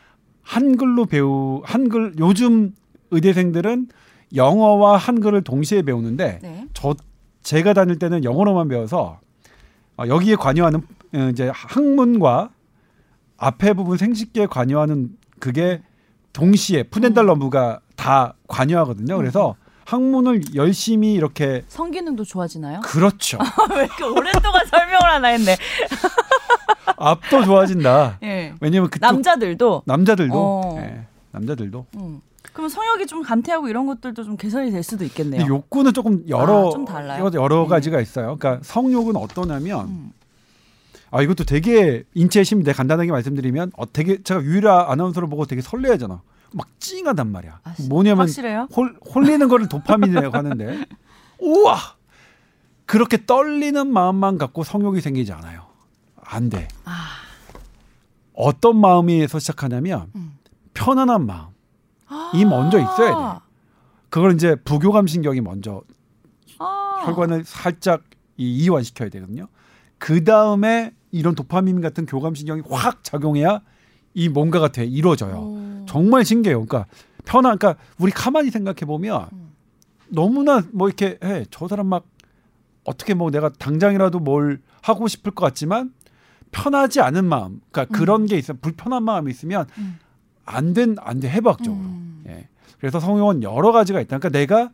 한글로 0.42 1.06
배우 1.06 1.62
한글 1.64 2.14
요즘 2.18 2.74
의대생들은 3.10 3.88
영어와 4.34 4.96
한글을 4.96 5.42
동시에 5.42 5.82
배우는데 5.82 6.40
네. 6.42 6.68
저 6.74 6.94
제가 7.42 7.72
다닐 7.72 7.98
때는 7.98 8.24
영어로만 8.24 8.68
배워서 8.68 9.20
어, 9.96 10.04
여기에 10.06 10.36
관여하는 10.36 10.80
어, 11.14 11.28
이제 11.30 11.50
학문과 11.54 12.50
앞에 13.36 13.74
부분 13.74 13.96
생식기에 13.96 14.46
관여하는 14.46 15.16
그게 15.38 15.82
동시에 16.32 16.84
푸덴달러브가 16.84 17.80
다 17.96 18.34
관여하거든요. 18.48 19.16
그래서 19.16 19.56
학문을 19.86 20.54
열심히 20.54 21.12
이렇게 21.14 21.64
성기능도 21.68 22.24
좋아지나요? 22.24 22.80
그렇죠. 22.80 23.38
왜 23.76 23.84
이렇게 23.84 24.04
오랫동안 24.04 24.66
설명을 24.66 25.02
하나 25.02 25.28
했네. 25.28 25.56
앞도 26.96 27.44
좋아진다. 27.44 28.18
예. 28.22 28.54
왜냐면 28.60 28.90
그쪽 28.90 29.04
남자들도. 29.04 29.82
남자들도 29.84 30.34
어. 30.34 30.76
예, 30.80 31.06
남자들도 31.32 31.86
음. 31.96 32.20
그럼 32.52 32.68
성욕이 32.68 33.06
좀 33.06 33.22
감퇴하고 33.22 33.68
이런 33.68 33.86
것들도 33.86 34.22
좀 34.22 34.36
개선이 34.36 34.70
될 34.70 34.82
수도 34.82 35.04
있겠네요. 35.04 35.40
근데 35.40 35.48
욕구는 35.48 35.92
조금 35.92 36.24
여러 36.28 36.72
아? 36.88 37.18
여러 37.34 37.62
네. 37.62 37.68
가지가 37.68 38.00
있어요. 38.00 38.36
그러니까 38.38 38.60
성욕은 38.62 39.16
어떠냐면 39.16 39.86
음. 39.86 40.12
아 41.10 41.20
이것도 41.22 41.44
되게 41.44 42.04
인체의 42.14 42.44
심리 42.44 42.72
간단하게 42.72 43.10
말씀드리면 43.10 43.72
어 43.76 43.92
되게 43.92 44.22
제가 44.22 44.42
유일아 44.42 44.90
아나운서를 44.90 45.28
보고 45.28 45.46
되게 45.46 45.62
설레하잖아. 45.62 46.22
막 46.54 46.68
찡하단 46.78 47.30
말이야. 47.30 47.60
아, 47.64 47.74
씨, 47.74 47.88
뭐냐면 47.88 48.20
확실해요? 48.20 48.68
홀, 48.74 48.96
홀리는 49.14 49.48
거를 49.48 49.68
도파민이라고 49.68 50.36
하는데 50.36 50.84
우와 51.40 51.76
그렇게 52.86 53.26
떨리는 53.26 53.86
마음만 53.86 54.38
갖고 54.38 54.62
성욕이 54.62 55.00
생기지 55.00 55.32
않아요. 55.32 55.66
안 56.22 56.48
돼. 56.48 56.68
아. 56.84 56.92
어떤 58.34 58.76
마음에서 58.76 59.38
시작하냐면 59.38 60.10
음. 60.14 60.38
편안한 60.74 61.26
마음. 61.26 61.48
이 62.34 62.44
먼저 62.44 62.78
있어야 62.78 63.34
돼. 63.34 63.40
그걸 64.08 64.34
이제 64.34 64.54
부교감 64.54 65.06
신경이 65.08 65.40
먼저 65.40 65.82
아. 66.58 67.02
혈관을 67.04 67.44
살짝 67.44 68.04
이 68.36 68.64
이완시켜야 68.64 69.08
되거든요. 69.08 69.48
그 69.98 70.22
다음에 70.22 70.92
이런 71.10 71.34
도파민 71.34 71.80
같은 71.80 72.06
교감 72.06 72.34
신경이 72.34 72.62
확 72.68 73.02
작용해야 73.02 73.60
이 74.14 74.28
뭔가가 74.28 74.68
돼 74.68 74.84
이루어져요. 74.84 75.36
오. 75.36 75.86
정말 75.86 76.24
신기해요. 76.24 76.64
그러니까 76.64 76.90
편한, 77.24 77.58
그러니까 77.58 77.82
우리 77.98 78.12
가만히 78.12 78.50
생각해 78.50 78.80
보면 78.86 79.28
음. 79.32 79.52
너무나 80.08 80.62
뭐 80.72 80.88
이렇게 80.88 81.18
해. 81.22 81.44
저 81.50 81.68
사람 81.68 81.88
막 81.88 82.04
어떻게 82.84 83.14
뭐 83.14 83.30
내가 83.30 83.48
당장이라도 83.50 84.20
뭘 84.20 84.60
하고 84.82 85.08
싶을 85.08 85.32
것 85.32 85.44
같지만 85.44 85.92
편하지 86.52 87.00
않은 87.00 87.24
마음, 87.24 87.60
그러니까 87.70 87.92
음. 87.94 87.98
그런 87.98 88.26
게 88.26 88.38
있어. 88.38 88.54
불편한 88.54 89.02
마음이 89.02 89.30
있으면 89.30 89.66
음. 89.78 89.98
안 90.44 90.72
된, 90.72 90.94
안 91.00 91.20
돼. 91.20 91.28
해부학적으로. 91.28 91.80
음. 91.80 92.24
예. 92.28 92.48
그래서 92.78 93.00
성욕은 93.00 93.42
여러 93.42 93.72
가지가 93.72 94.00
있다. 94.00 94.18
그러니까 94.18 94.38
내가 94.38 94.70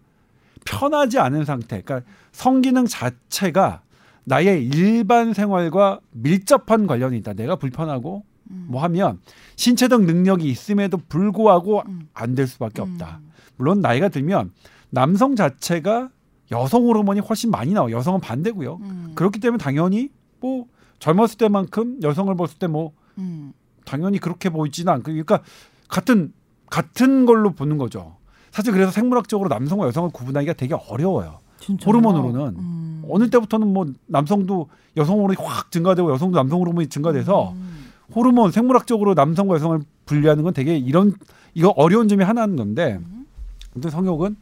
편하지 0.66 1.18
않은 1.18 1.44
상태, 1.44 1.80
그러니까 1.80 2.10
성기능 2.32 2.86
자체가 2.86 3.80
나의 4.24 4.66
일반 4.66 5.32
생활과 5.32 6.00
밀접한 6.10 6.86
관련이 6.86 7.16
있다. 7.18 7.32
내가 7.32 7.56
불편하고 7.56 8.24
음. 8.50 8.66
뭐 8.68 8.82
하면 8.82 9.20
신체적 9.56 10.04
능력이 10.04 10.48
있음에도 10.48 10.98
불구하고 11.08 11.82
음. 11.86 12.08
안될 12.14 12.46
수밖에 12.46 12.82
없다. 12.82 13.20
음. 13.22 13.30
물론 13.56 13.80
나이가 13.80 14.08
들면 14.08 14.52
남성 14.90 15.36
자체가 15.36 16.10
여성 16.50 16.84
호르몬이 16.84 17.20
훨씬 17.20 17.50
많이 17.50 17.72
나와. 17.72 17.90
요 17.90 17.96
여성은 17.96 18.20
반대고요. 18.20 18.78
음. 18.80 19.12
그렇기 19.14 19.38
때문에 19.40 19.62
당연히 19.62 20.08
뭐 20.40 20.66
젊었을 20.98 21.38
때만큼 21.38 22.00
여성을 22.02 22.34
봤을 22.36 22.58
때뭐 22.58 22.92
음. 23.18 23.52
당연히 23.84 24.18
그렇게 24.18 24.50
보이지는 24.50 24.92
않고 24.92 25.04
그러니까 25.04 25.40
같은 25.88 26.32
같은 26.68 27.26
걸로 27.26 27.52
보는 27.52 27.78
거죠. 27.78 28.16
사실 28.50 28.72
그래서 28.72 28.90
생물학적으로 28.90 29.48
남성과 29.48 29.86
여성을 29.86 30.10
구분하기가 30.10 30.54
되게 30.54 30.74
어려워요. 30.74 31.38
진짜요? 31.60 31.86
호르몬으로는 31.86 32.40
음. 32.58 33.02
어느 33.08 33.28
때부터는 33.30 33.72
뭐 33.72 33.86
남성도 34.06 34.68
여성 34.96 35.16
호르몬이 35.16 35.36
확 35.38 35.70
증가되고 35.70 36.10
여성도 36.12 36.36
남성 36.36 36.60
호르몬이 36.60 36.88
증가돼서 36.88 37.52
음. 37.52 37.79
호르몬 38.14 38.50
생물학적으로 38.50 39.14
남성과 39.14 39.56
여성을 39.56 39.80
분리하는 40.06 40.44
건 40.44 40.52
되게 40.54 40.76
이런 40.76 41.14
이거 41.54 41.68
어려운 41.70 42.08
점이 42.08 42.24
하나인 42.24 42.56
건데 42.56 42.98
음. 43.02 43.26
근데 43.72 43.90
성욕은 43.90 44.36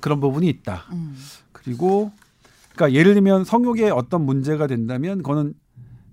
그런 0.00 0.20
부분이 0.20 0.48
있다. 0.48 0.84
음. 0.92 1.16
그리고 1.52 2.12
그러니까 2.74 2.98
예를 2.98 3.14
들면 3.14 3.44
성욕에 3.44 3.90
어떤 3.90 4.24
문제가 4.24 4.66
된다면 4.66 5.18
그거는 5.18 5.54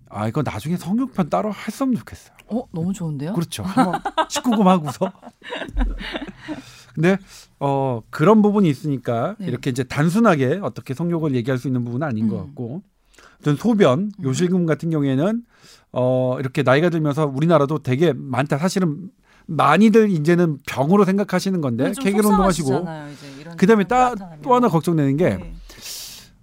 아 0.10 0.28
이거 0.28 0.42
나중에 0.44 0.78
성욕편 0.78 1.30
따로 1.30 1.54
했으면 1.54 1.96
좋겠어요. 1.96 2.36
어 2.48 2.64
너무 2.72 2.94
좋은데요? 2.94 3.34
그렇죠. 3.34 3.64
한번 3.64 4.02
19금 4.30 4.64
하고서. 4.64 5.12
근데 6.94 7.18
어 7.60 8.02
그런 8.10 8.42
부분이 8.42 8.70
있으니까 8.70 9.36
네. 9.40 9.48
이렇게 9.48 9.70
이제 9.70 9.84
단순하게 9.84 10.60
어떻게 10.64 10.94
성욕을 10.94 11.36
얘기할 11.36 11.58
수 11.58 11.68
있는 11.68 11.84
부분은 11.84 12.08
아닌 12.08 12.28
것 12.28 12.38
음. 12.38 12.46
같고. 12.46 12.82
어떤 13.40 13.56
소변, 13.58 14.12
요실금 14.24 14.66
같은 14.66 14.90
경우에는 14.90 15.44
어 15.98 16.36
이렇게 16.40 16.62
나이가 16.62 16.90
들면서 16.90 17.26
우리나라도 17.26 17.80
되게 17.80 18.12
많다. 18.14 18.58
사실은 18.58 19.10
많이들 19.48 20.10
이제는 20.12 20.58
병으로 20.68 21.06
생각하시는 21.06 21.62
건데 21.62 21.94
좀 21.94 22.04
케겔 22.04 22.26
운동하시고 22.26 22.68
이제 23.14 23.42
이런 23.42 23.56
그다음에 23.56 23.86
따. 23.86 24.14
또 24.42 24.54
하나 24.54 24.68
걱정되는 24.68 25.16
게 25.16 25.38
네. 25.38 25.54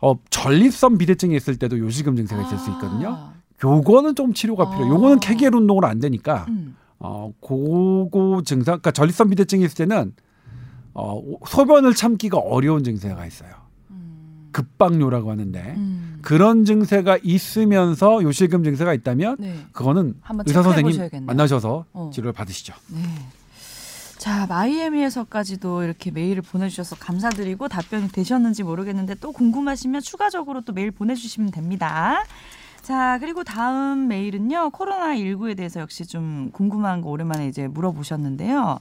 어, 0.00 0.14
전립선 0.30 0.98
비대증이 0.98 1.36
있을 1.36 1.56
때도 1.56 1.78
요실금 1.78 2.16
증세가 2.16 2.42
있을 2.42 2.58
수 2.58 2.70
있거든요. 2.70 3.08
아. 3.10 3.32
요거는 3.62 4.14
좀 4.14 4.32
치료가. 4.32 4.64
아. 4.64 4.80
요거는 4.80 5.20
케겔 5.20 5.54
운동으로 5.54 5.86
안 5.86 5.98
되니까 6.00 6.46
음. 6.48 6.76
어, 6.98 7.30
고고 7.40 8.42
증상, 8.42 8.74
그러니까 8.74 8.90
전립선 8.92 9.28
비대증이 9.30 9.64
있을 9.64 9.86
때는 9.86 10.14
어, 10.94 11.22
소변을 11.46 11.94
참기가 11.94 12.38
어려운 12.38 12.84
증세가 12.84 13.26
있어요. 13.26 13.50
음. 14.52 14.64
급박요라고 14.78 15.30
하는데 15.30 15.74
음. 15.76 16.18
그런 16.22 16.64
증세가 16.64 17.18
있으면서 17.22 18.22
요실금 18.22 18.62
증세가 18.64 18.94
있다면 18.94 19.36
네. 19.38 19.56
그거는 19.72 20.14
한번 20.20 20.44
의사 20.46 20.62
선생님. 20.62 21.26
만나셔서 21.26 21.86
어. 21.92 22.10
치료를 22.12 22.32
받으시죠. 22.32 22.74
네. 22.88 23.00
자, 24.18 24.46
마이애미에서까지도 24.46 25.82
이렇게 25.82 26.12
메일을 26.12 26.42
보내주셔서 26.42 26.94
감사드리고 26.96 27.66
답변이 27.66 28.06
되셨는지 28.08 28.62
모르겠는데 28.62 29.16
또 29.16 29.32
궁금하시면 29.32 30.00
추가적으로 30.00 30.60
또 30.60 30.72
메일 30.72 30.92
보내주시면 30.92 31.50
됩니다. 31.50 32.22
자, 32.82 33.18
그리고 33.18 33.42
다음 33.42 34.06
메일은요, 34.06 34.70
코로나19에 34.70 35.56
대해서 35.56 35.80
역시 35.80 36.06
좀 36.06 36.50
궁금한 36.52 37.00
거 37.00 37.10
오랜만에 37.10 37.48
이제 37.48 37.66
물어보셨는데요. 37.66 38.78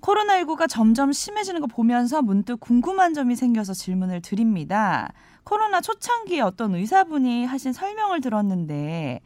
코로나19가 0.00 0.68
점점 0.68 1.12
심해지는 1.12 1.60
거 1.60 1.66
보면서 1.66 2.22
문득 2.22 2.58
궁금한 2.60 3.14
점이 3.14 3.36
생겨서 3.36 3.74
질문을 3.74 4.22
드립니다. 4.22 5.12
코로나 5.44 5.80
초창기에 5.80 6.40
어떤 6.40 6.74
의사분이 6.74 7.44
하신 7.44 7.72
설명을 7.72 8.20
들었는데 8.20 9.20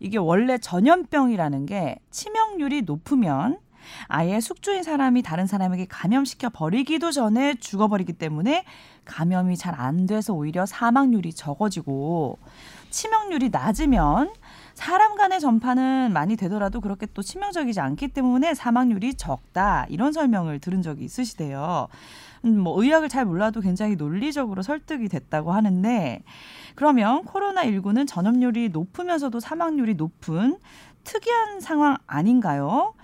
이게 0.00 0.18
원래 0.18 0.58
전염병이라는 0.58 1.66
게 1.66 1.96
치명률이 2.10 2.82
높으면 2.82 3.58
아예 4.06 4.40
숙주인 4.40 4.82
사람이 4.82 5.22
다른 5.22 5.46
사람에게 5.46 5.86
감염시켜 5.86 6.50
버리기도 6.50 7.10
전에 7.10 7.54
죽어버리기 7.54 8.12
때문에 8.14 8.64
감염이 9.04 9.56
잘 9.56 9.74
안 9.74 10.06
돼서 10.06 10.34
오히려 10.34 10.66
사망률이 10.66 11.32
적어지고 11.32 12.38
치명률이 12.90 13.48
낮으면 13.50 14.32
사람 14.74 15.16
간의 15.16 15.40
전파는 15.40 16.12
많이 16.12 16.36
되더라도 16.36 16.80
그렇게 16.80 17.06
또 17.14 17.22
치명적이지 17.22 17.80
않기 17.80 18.08
때문에 18.08 18.54
사망률이 18.54 19.14
적다 19.14 19.86
이런 19.88 20.12
설명을 20.12 20.60
들은 20.60 20.82
적이 20.82 21.04
있으시대요. 21.04 21.88
음, 22.44 22.58
뭐 22.58 22.82
의학을 22.82 23.08
잘 23.08 23.24
몰라도 23.24 23.60
굉장히 23.60 23.96
논리적으로 23.96 24.62
설득이 24.62 25.08
됐다고 25.08 25.52
하는데 25.52 26.22
그러면 26.74 27.24
코로나19는 27.24 28.06
전염률이 28.06 28.70
높으면서도 28.70 29.40
사망률이 29.40 29.94
높은 29.94 30.58
특이한 31.04 31.60
상황 31.60 31.96
아닌가요? 32.06 32.94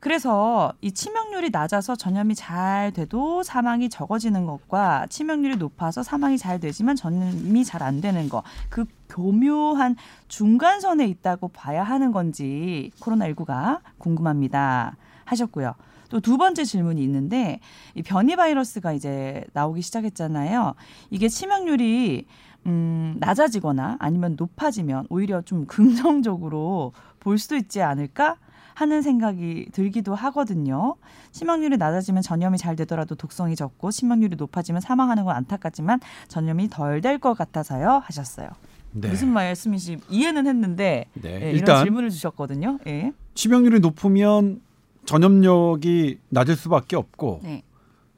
그래서 0.00 0.72
이 0.80 0.92
치명률이 0.92 1.50
낮아서 1.50 1.96
전염이 1.96 2.34
잘 2.34 2.92
돼도 2.92 3.42
사망이 3.42 3.88
적어지는 3.88 4.46
것과 4.46 5.06
치명률이 5.08 5.56
높아서 5.56 6.02
사망이 6.02 6.38
잘 6.38 6.60
되지만 6.60 6.94
전염이 6.96 7.64
잘 7.64 7.82
안 7.82 8.00
되는 8.00 8.28
것, 8.28 8.42
그 8.68 8.84
교묘한 9.08 9.96
중간선에 10.28 11.06
있다고 11.06 11.48
봐야 11.48 11.82
하는 11.84 12.12
건지 12.12 12.90
코로나19가 13.00 13.80
궁금합니다. 13.98 14.96
하셨고요. 15.24 15.74
또 16.10 16.20
두 16.20 16.38
번째 16.38 16.64
질문이 16.64 17.02
있는데 17.04 17.60
이 17.94 18.02
변이 18.02 18.34
바이러스가 18.34 18.92
이제 18.92 19.44
나오기 19.52 19.82
시작했잖아요. 19.82 20.74
이게 21.10 21.28
치명률이 21.28 22.26
음, 22.66 23.16
낮아지거나 23.20 23.96
아니면 24.00 24.34
높아지면 24.38 25.06
오히려 25.10 25.42
좀 25.42 25.66
긍정적으로 25.66 26.92
볼 27.20 27.38
수도 27.38 27.56
있지 27.56 27.82
않을까 27.82 28.36
하는 28.78 29.02
생각이 29.02 29.66
들기도 29.72 30.14
하거든요. 30.14 30.94
치명률이 31.32 31.78
낮아지면 31.78 32.22
전염이 32.22 32.58
잘 32.58 32.76
되더라도 32.76 33.16
독성이 33.16 33.56
적고 33.56 33.90
치명률이 33.90 34.36
높아지면 34.36 34.80
사망하는 34.80 35.24
건 35.24 35.34
안타깝지만 35.34 35.98
전염이 36.28 36.68
덜 36.70 37.00
될 37.00 37.18
것 37.18 37.36
같아서요 37.36 38.00
하셨어요. 38.04 38.48
네. 38.92 39.08
무슨 39.08 39.32
말씀이시 39.32 39.98
이해는 40.08 40.46
했는데 40.46 41.06
네. 41.14 41.40
예, 41.42 41.50
이런 41.50 41.82
질문을 41.82 42.10
주셨거든요. 42.10 42.78
예. 42.86 43.12
치명률이 43.34 43.80
높으면 43.80 44.60
전염력이 45.06 46.20
낮을 46.28 46.54
수밖에 46.54 46.94
없고 46.94 47.40
네. 47.42 47.62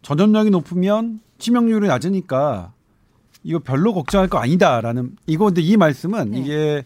전염력이 0.03 0.51
높으면 0.51 1.21
치명률이 1.39 1.89
낮으니까 1.89 2.73
이거 3.45 3.61
별로 3.61 3.95
걱정할 3.95 4.29
거 4.29 4.37
아니다라는 4.37 5.17
이거 5.27 5.47
근데 5.47 5.63
이 5.63 5.79
말씀은 5.79 6.33
네. 6.33 6.39
이게 6.41 6.85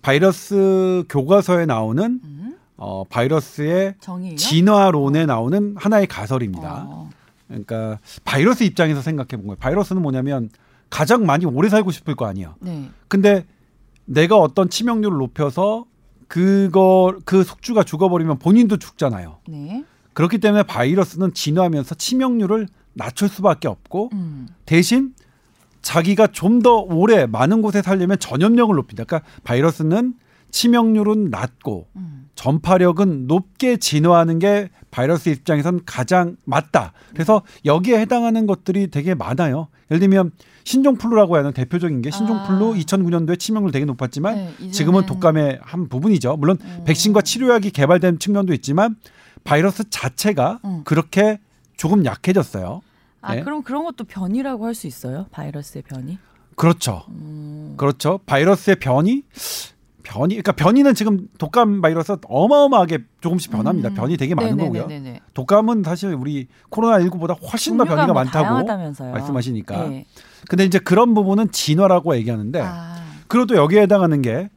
바이러스 0.00 1.04
교과서에 1.10 1.66
나오는 1.66 2.20
음, 2.24 2.39
어, 2.80 3.04
바이러스의 3.04 3.94
정의요? 4.00 4.36
진화론에 4.36 5.26
나오는 5.26 5.74
하나의 5.78 6.06
가설입니다. 6.06 6.86
어, 6.88 7.10
그러니까 7.46 7.98
바이러스 8.24 8.62
입장에서 8.64 9.02
생각해 9.02 9.28
본 9.36 9.46
거예요. 9.48 9.56
바이러스는 9.56 10.00
뭐냐면 10.00 10.48
가장 10.88 11.26
많이 11.26 11.44
오래 11.44 11.68
살고 11.68 11.90
싶을 11.90 12.14
거 12.16 12.24
아니에요. 12.26 12.54
네. 12.60 12.88
근데 13.06 13.44
내가 14.06 14.36
어떤 14.38 14.70
치명률을 14.70 15.18
높여서 15.18 15.84
그거 16.26 17.18
그 17.26 17.44
숙주가 17.44 17.84
죽어버리면 17.84 18.38
본인도 18.38 18.78
죽잖아요. 18.78 19.38
네. 19.48 19.84
그렇기 20.14 20.38
때문에 20.38 20.62
바이러스는 20.62 21.34
진화하면서 21.34 21.94
치명률을 21.96 22.66
낮출 22.94 23.28
수밖에 23.28 23.68
없고 23.68 24.08
음. 24.14 24.48
대신 24.64 25.14
자기가 25.82 26.28
좀 26.28 26.62
더 26.62 26.76
오래 26.78 27.26
많은 27.26 27.60
곳에 27.62 27.82
살려면 27.82 28.18
전염력을 28.18 28.74
높인다. 28.74 29.04
그러니까 29.04 29.28
바이러스는 29.44 30.14
치명률은 30.50 31.30
낮고 31.30 31.88
음. 31.96 32.28
전파력은 32.34 33.26
높게 33.26 33.76
진화하는 33.76 34.38
게 34.38 34.70
바이러스 34.90 35.28
입장에선 35.28 35.80
가장 35.84 36.36
맞다. 36.44 36.92
그래서 37.12 37.42
여기에 37.64 37.98
해당하는 38.00 38.46
것들이 38.46 38.88
되게 38.90 39.14
많아요. 39.14 39.68
예를 39.90 40.00
들면 40.00 40.32
신종플루라고 40.64 41.36
하는 41.36 41.52
대표적인 41.52 42.02
게 42.02 42.10
신종플루 42.10 42.74
아. 42.74 42.76
2009년도에 42.78 43.38
치명률 43.38 43.72
되게 43.72 43.84
높았지만 43.84 44.34
네, 44.58 44.70
지금은 44.70 45.06
독감의 45.06 45.60
한 45.62 45.88
부분이죠. 45.88 46.36
물론 46.36 46.58
음. 46.62 46.82
백신과 46.86 47.22
치료약이 47.22 47.70
개발된 47.70 48.18
측면도 48.18 48.52
있지만 48.54 48.96
바이러스 49.44 49.88
자체가 49.90 50.60
음. 50.64 50.82
그렇게 50.84 51.38
조금 51.76 52.04
약해졌어요. 52.04 52.82
아 53.22 53.34
네. 53.34 53.42
그럼 53.42 53.62
그런 53.62 53.84
것도 53.84 54.04
변이라고 54.04 54.66
할 54.66 54.74
수 54.74 54.86
있어요? 54.86 55.26
바이러스의 55.30 55.82
변이? 55.82 56.18
그렇죠. 56.56 57.04
음. 57.08 57.74
그렇죠. 57.76 58.18
바이러스의 58.26 58.76
변이 58.76 59.22
변이 60.10 60.34
그러니까 60.34 60.50
변이는 60.52 60.92
지금 60.94 61.28
독감 61.38 61.80
바이러스 61.80 62.16
어마어마하게 62.24 62.98
조금씩 63.20 63.52
변합니다. 63.52 63.90
음. 63.90 63.94
변이 63.94 64.16
되게 64.16 64.34
많은 64.34 64.56
거고요. 64.56 64.88
네네네네. 64.88 65.20
독감은 65.34 65.84
사실 65.84 66.12
우리 66.14 66.48
코로나 66.68 66.98
19보다 66.98 67.36
훨씬 67.40 67.76
더 67.76 67.84
변이가 67.84 68.06
뭐 68.06 68.14
많다고 68.14 68.44
다양하다면서요. 68.44 69.12
말씀하시니까. 69.12 69.88
네. 69.88 70.06
근데 70.48 70.64
이제 70.64 70.80
그런 70.80 71.14
부분은 71.14 71.52
진화라고 71.52 72.16
얘기하는데 72.16 72.60
아. 72.60 72.96
그리고 73.28 73.46
또 73.46 73.54
여기에 73.54 73.82
해당하는 73.82 74.20
게 74.20 74.50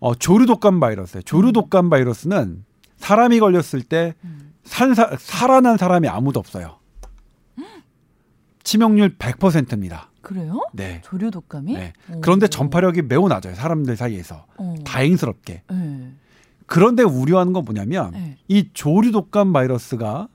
어, 0.00 0.14
조류 0.14 0.46
독감 0.46 0.80
바이러스예요. 0.80 1.22
조류 1.22 1.52
독감 1.52 1.90
바이러스는 1.90 2.64
사람이 2.96 3.40
걸렸을 3.40 3.82
때 3.82 4.14
음. 4.24 4.54
산사, 4.64 5.10
살아난 5.18 5.76
사람이 5.76 6.08
아무도 6.08 6.40
없어요. 6.40 6.78
치명률 8.64 9.16
100%입니다. 9.18 10.10
그래요? 10.22 10.60
네. 10.72 11.00
조류 11.04 11.30
독감이? 11.30 11.74
네. 11.74 11.92
오. 12.12 12.20
그런데 12.20 12.46
전파력이 12.46 13.02
매우 13.02 13.28
낮아요. 13.28 13.54
사람들 13.54 13.96
사이에서. 13.96 14.46
어. 14.56 14.74
다행스럽게. 14.84 15.62
네. 15.68 16.12
그런데 16.66 17.02
우려하는 17.02 17.52
건 17.52 17.64
뭐냐면 17.64 18.12
네. 18.12 18.36
이 18.48 18.68
조류 18.72 19.10
독감 19.10 19.52
바이러스가 19.52 20.28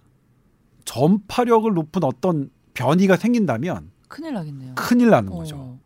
전파력을 0.86 1.74
높은 1.74 2.04
어떤 2.04 2.50
변이가 2.74 3.18
생긴다면 3.18 3.92
큰일 4.08 4.34
나겠네요. 4.34 4.76
큰일 4.76 5.10
나는 5.10 5.32
거죠. 5.32 5.56
어. 5.58 5.80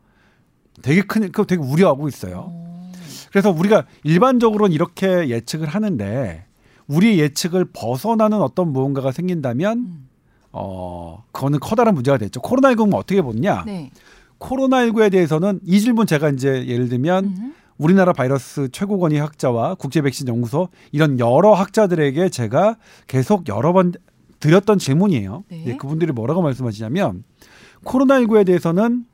되게 0.82 1.02
큰, 1.02 1.32
그 1.32 1.46
되게 1.46 1.62
우려하고 1.62 2.08
있어요. 2.08 2.46
어. 2.50 2.92
그래서 3.32 3.50
우리가 3.52 3.86
일반적으로는 4.04 4.74
이렇게 4.74 5.30
예측을 5.30 5.68
하는데 5.68 6.46
우리 6.88 7.20
예측을 7.20 7.66
벗어나는 7.72 8.42
어떤 8.42 8.74
무언가가 8.74 9.12
생긴다면 9.12 9.78
음. 9.78 10.10
어 10.52 11.24
그거는 11.32 11.60
커다란 11.60 11.94
문제가 11.94 12.18
됐죠. 12.18 12.42
코로나19는 12.42 12.94
어떻게 12.96 13.22
보느냐? 13.22 13.64
네. 13.66 13.92
코로나19에 14.40 15.12
대해서는 15.12 15.60
이 15.66 15.80
질문 15.80 16.08
제가 16.08 16.30
이제 16.30 16.66
예를 16.68 16.90
들면 16.90 17.26
음. 17.26 17.54
우리나라 17.78 18.14
바이러스 18.14 18.70
최고 18.72 19.00
권위 19.00 19.18
학자와 19.18 19.76
국제 19.76 20.02
백신 20.02 20.28
연구소 20.28 20.70
이런 20.92 21.20
여러 21.20 21.54
학자들에게 21.54 22.30
제가 22.30 22.78
계속 23.08 23.48
여러 23.48 23.74
번 23.74 23.94
드렸던 24.40 24.80
질문이에요. 24.80 25.44
네. 25.50 25.64
예, 25.68 25.78
그분들이 25.78 26.12
뭐라고 26.12 26.42
말씀하시냐면 26.42 27.24
코로나19에 27.84 28.46
대해서는 28.46 29.06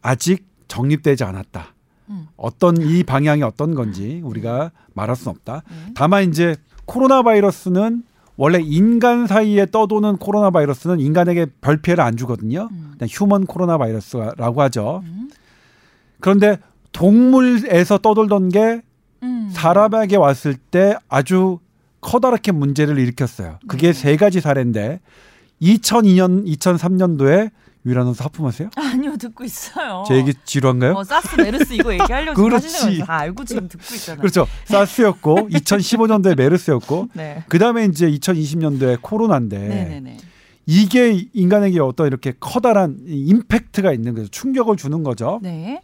아직 0.00 0.46
정립되지 0.68 1.24
않았다. 1.24 1.74
음. 2.10 2.28
어떤 2.36 2.80
이 2.80 3.02
방향이 3.02 3.42
어떤 3.42 3.74
건지 3.74 4.20
우리가 4.24 4.70
말할 4.94 5.16
수는 5.16 5.32
없다. 5.36 5.62
네. 5.68 5.92
다만 5.94 6.28
이제 6.28 6.56
코로나 6.84 7.22
바이러스는 7.22 8.02
원래 8.38 8.60
인간 8.62 9.26
사이에 9.26 9.66
떠도는 9.66 10.16
코로나 10.18 10.50
바이러스는 10.50 11.00
인간에게 11.00 11.46
별 11.60 11.82
피해를 11.82 12.04
안 12.04 12.16
주거든요. 12.16 12.68
음. 12.70 12.94
그냥 12.96 13.08
휴먼 13.10 13.46
코로나 13.46 13.76
바이러스라고 13.78 14.62
하죠. 14.62 15.02
음. 15.04 15.28
그런데 16.20 16.56
동물에서 16.92 17.98
떠돌던 17.98 18.50
게 18.50 18.80
음. 19.24 19.50
사람에게 19.52 20.16
왔을 20.16 20.54
때 20.54 20.94
아주 21.08 21.58
커다랗게 22.00 22.52
문제를 22.52 23.00
일으켰어요. 23.00 23.58
그게 23.66 23.88
네. 23.88 23.92
세 23.92 24.16
가지 24.16 24.40
사례인데 24.40 25.00
2002년, 25.60 26.46
2003년도에 26.46 27.50
유라노스 27.88 28.22
하품하세요? 28.22 28.70
아니요 28.76 29.16
듣고 29.16 29.44
있어요. 29.44 30.04
제 30.06 30.16
얘기 30.16 30.32
지루한가요? 30.44 30.94
어, 30.94 31.04
사스 31.04 31.40
메르스 31.40 31.72
이거 31.72 31.92
얘기하려고 31.92 32.42
그렇지. 32.42 33.00
거다 33.00 33.18
알고 33.18 33.44
지금 33.44 33.68
듣고 33.68 33.94
있잖아요. 33.94 34.20
그렇죠. 34.20 34.46
사스였고 34.66 35.48
2015년도에 35.50 36.36
메르스였고 36.36 37.08
네. 37.14 37.44
그 37.48 37.58
다음에 37.58 37.84
이제 37.86 38.10
2020년도에 38.10 38.98
코로나인데 39.00 39.58
네네네. 39.58 40.16
이게 40.66 41.26
인간에게 41.32 41.80
어떤 41.80 42.06
이렇게 42.08 42.34
커다란 42.38 42.98
이 43.06 43.26
임팩트가 43.28 43.92
있는 43.92 44.14
거죠. 44.14 44.28
충격을 44.28 44.76
주는 44.76 45.02
거죠. 45.02 45.40
네. 45.42 45.80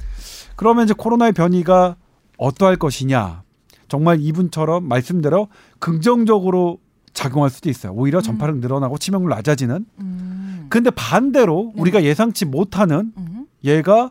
그러면 0.56 0.84
이제 0.84 0.94
코로나의 0.96 1.32
변이가 1.32 1.96
어떠할 2.36 2.76
것이냐. 2.76 3.42
정말 3.88 4.20
이분처럼 4.20 4.86
말씀대로 4.86 5.48
긍정적으로 5.78 6.78
작용할 7.14 7.48
수도 7.48 7.70
있어요. 7.70 7.92
오히려 7.92 8.18
음. 8.18 8.22
전파력 8.22 8.58
늘어나고 8.58 8.98
치명률 8.98 9.30
낮아지는. 9.30 9.86
음. 10.00 10.66
근데 10.68 10.90
반대로 10.90 11.72
네. 11.74 11.80
우리가 11.80 12.02
예상치 12.04 12.44
못하는 12.44 13.12
음. 13.16 13.46
얘가 13.64 14.10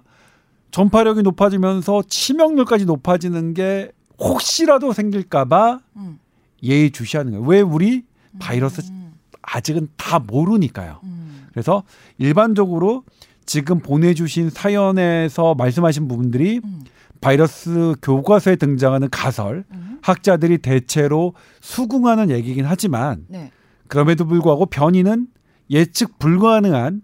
전파력이 0.72 1.22
높아지면서 1.22 2.04
치명률까지 2.08 2.86
높아지는 2.86 3.54
게 3.54 3.92
혹시라도 4.18 4.94
생길까봐 4.94 5.80
음. 5.98 6.20
예의 6.64 6.92
주시하는 6.92 7.34
거예요. 7.34 7.46
왜 7.46 7.62
우리 7.62 8.04
바이러스 8.40 8.82
음. 8.90 9.14
아직은 9.42 9.90
다 9.98 10.20
모르니까요. 10.20 11.02
음. 11.04 11.48
그래서 11.52 11.84
일반적으로 12.18 13.04
지금 13.46 13.80
보내주신 13.80 14.50
사연에서 14.50 15.54
말씀하신 15.56 16.08
부분들이 16.08 16.62
음. 16.64 16.84
바이러스 17.24 17.96
교과서에 18.02 18.56
등장하는 18.58 19.10
가설, 19.10 19.66
음. 19.72 20.00
학자들이 20.02 20.60
대체로 20.60 21.34
수긍하는 21.62 22.30
얘기긴 22.30 22.66
하지만 22.66 23.26
네. 23.28 23.52
그럼에도 23.88 24.26
불구하고 24.26 24.66
변이는 24.66 25.28
예측 25.70 26.20
불가능한 26.20 27.02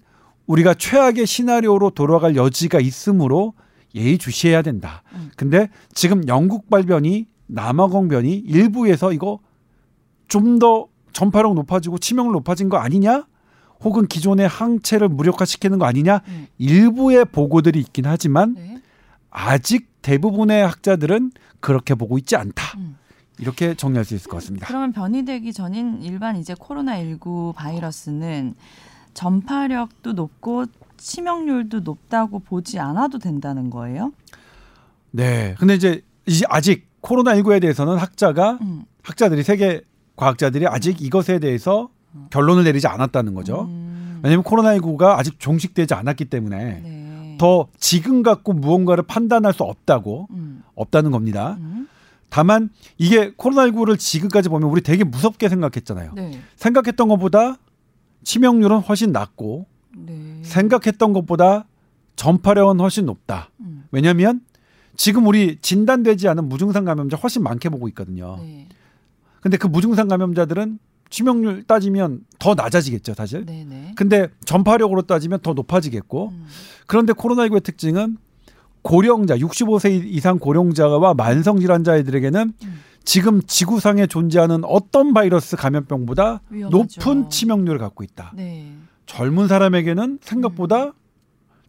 우리가 0.48 0.74
최악의 0.74 1.26
시나리오로 1.26 1.92
돌아갈 1.92 2.36
여지가 2.36 2.80
있으므로 2.80 3.54
예의주시해야 3.96 4.62
된다. 4.62 5.04
음. 5.14 5.32
근데 5.36 5.70
지금 5.94 6.28
영국 6.28 6.70
발변이 6.70 7.28
남아공 7.48 8.10
변이 8.10 8.36
일부에서 8.36 9.14
이거 9.14 9.40
좀 10.28 10.60
더 10.60 10.88
전파력 11.14 11.54
높아지고 11.56 11.98
치명률 11.98 12.34
높아진 12.34 12.70
거 12.70 12.78
아니냐? 12.78 13.26
혹은 13.84 14.08
기존의 14.08 14.48
항체를 14.48 15.08
무력화시키는 15.10 15.80
거 15.80 15.86
아니냐? 15.86 16.22
음. 16.28 16.48
일부의 16.58 17.26
보고들이 17.26 17.80
있긴 17.80 18.06
하지만 18.06 18.54
네. 18.56 18.82
아직 19.32 19.88
대부분의 20.02 20.66
학자들은 20.66 21.32
그렇게 21.60 21.96
보고 21.96 22.18
있지 22.18 22.36
않다. 22.36 22.78
음. 22.78 22.98
이렇게 23.40 23.74
정리할 23.74 24.04
수 24.06 24.16
있을 24.16 24.30
것 24.30 24.38
같습니다. 24.38 24.68
그러면 24.68 24.92
변이되기 24.92 25.54
전인 25.54 26.02
일반 26.02 26.36
이제 26.36 26.54
코로나19 26.54 27.54
바이러스는 27.56 28.54
전파력도 29.14 30.14
높고 30.14 30.66
치명률도 30.98 31.82
높다고 31.82 32.40
보지 32.40 32.80
않아도 32.80 33.18
된다는 33.20 33.70
거예요? 33.70 34.12
네. 35.12 35.56
근데 35.60 35.76
이제 35.76 36.02
이- 36.26 36.44
아직 36.50 36.88
코로나19에 37.02 37.62
대해서는 37.62 37.98
학자가 37.98 38.58
음. 38.62 38.84
학자들이 39.04 39.44
세계 39.44 39.82
과학자들이 40.16 40.68
아직 40.68 41.02
이것에 41.02 41.40
대해서 41.40 41.90
결론을 42.32 42.66
내리지 42.66 42.88
않았다는 42.88 43.34
거죠. 43.34 43.64
음. 43.70 44.20
왜냐하면 44.22 44.44
코로나19가 44.44 45.18
아직 45.18 45.40
종식되지 45.40 45.94
않았기 45.94 46.26
때문에 46.26 46.58
네. 46.82 47.09
더 47.40 47.70
지금 47.80 48.22
갖고 48.22 48.52
무언가를 48.52 49.06
판단할 49.06 49.54
수 49.54 49.64
없다고 49.64 50.28
음. 50.32 50.62
없다는 50.76 51.10
겁니다. 51.10 51.58
음. 51.62 51.88
다만 52.30 52.70
이게 52.98 53.32
코로나19를 53.32 53.98
지금까지 53.98 54.50
보면 54.50 54.70
우리 54.70 54.82
되게 54.82 55.06
무섭게 55.06 55.48
생각했잖아요. 55.48 56.12
네. 56.16 56.40
생각했던 56.58 57.08
것보다 57.08 57.56
치명률은 58.24 58.80
훨씬 58.80 59.14
낮고 59.14 59.66
네. 59.96 60.42
생각했던 60.44 61.14
것보다 61.14 61.66
전파력은 62.18 62.82
훨씬 62.82 63.06
높다. 63.06 63.50
음. 63.62 63.86
왜냐하면 63.92 64.42
지금 64.98 65.26
우리 65.26 65.58
진단되지 65.62 66.28
않은 66.28 66.50
무증상 66.50 66.84
감염자 66.84 67.16
훨씬 67.16 67.42
많게 67.42 67.70
보고 67.70 67.88
있거든요. 67.88 68.38
네. 68.42 68.68
근데 69.40 69.56
그 69.56 69.66
무증상 69.68 70.10
감염자들은 70.10 70.78
치명률 71.10 71.64
따지면 71.64 72.22
더 72.38 72.54
낮아지겠죠, 72.56 73.14
사실. 73.14 73.46
네. 73.46 73.66
네. 73.68 73.94
근데 73.96 74.30
전파력으로 74.46 75.04
따지면 75.04 75.40
더 75.42 75.54
높아지겠고. 75.54 76.30
음. 76.30 76.46
그런데 76.88 77.14
코로나19의 77.14 77.64
특징은 77.64 78.18
고령자, 78.82 79.38
65세 79.38 80.04
이상 80.06 80.40
고령자와 80.40 81.14
만성 81.16 81.60
질환자들에게는 81.60 82.54
음. 82.64 82.80
지금 83.04 83.42
지구상에 83.42 84.08
존재하는 84.08 84.64
어떤 84.64 85.14
바이러스 85.14 85.56
감염병보다 85.56 86.42
위험하죠. 86.50 86.78
높은 86.78 87.30
치명률을 87.30 87.80
갖고 87.80 88.04
있다. 88.04 88.34
네. 88.36 88.74
젊은 89.06 89.48
사람에게는 89.48 90.20
생각보다 90.22 90.94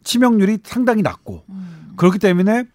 치명률이 0.03 0.59
상당히 0.63 1.01
낮고 1.01 1.43
음. 1.49 1.93
그렇기 1.95 2.19
때문에 2.19 2.65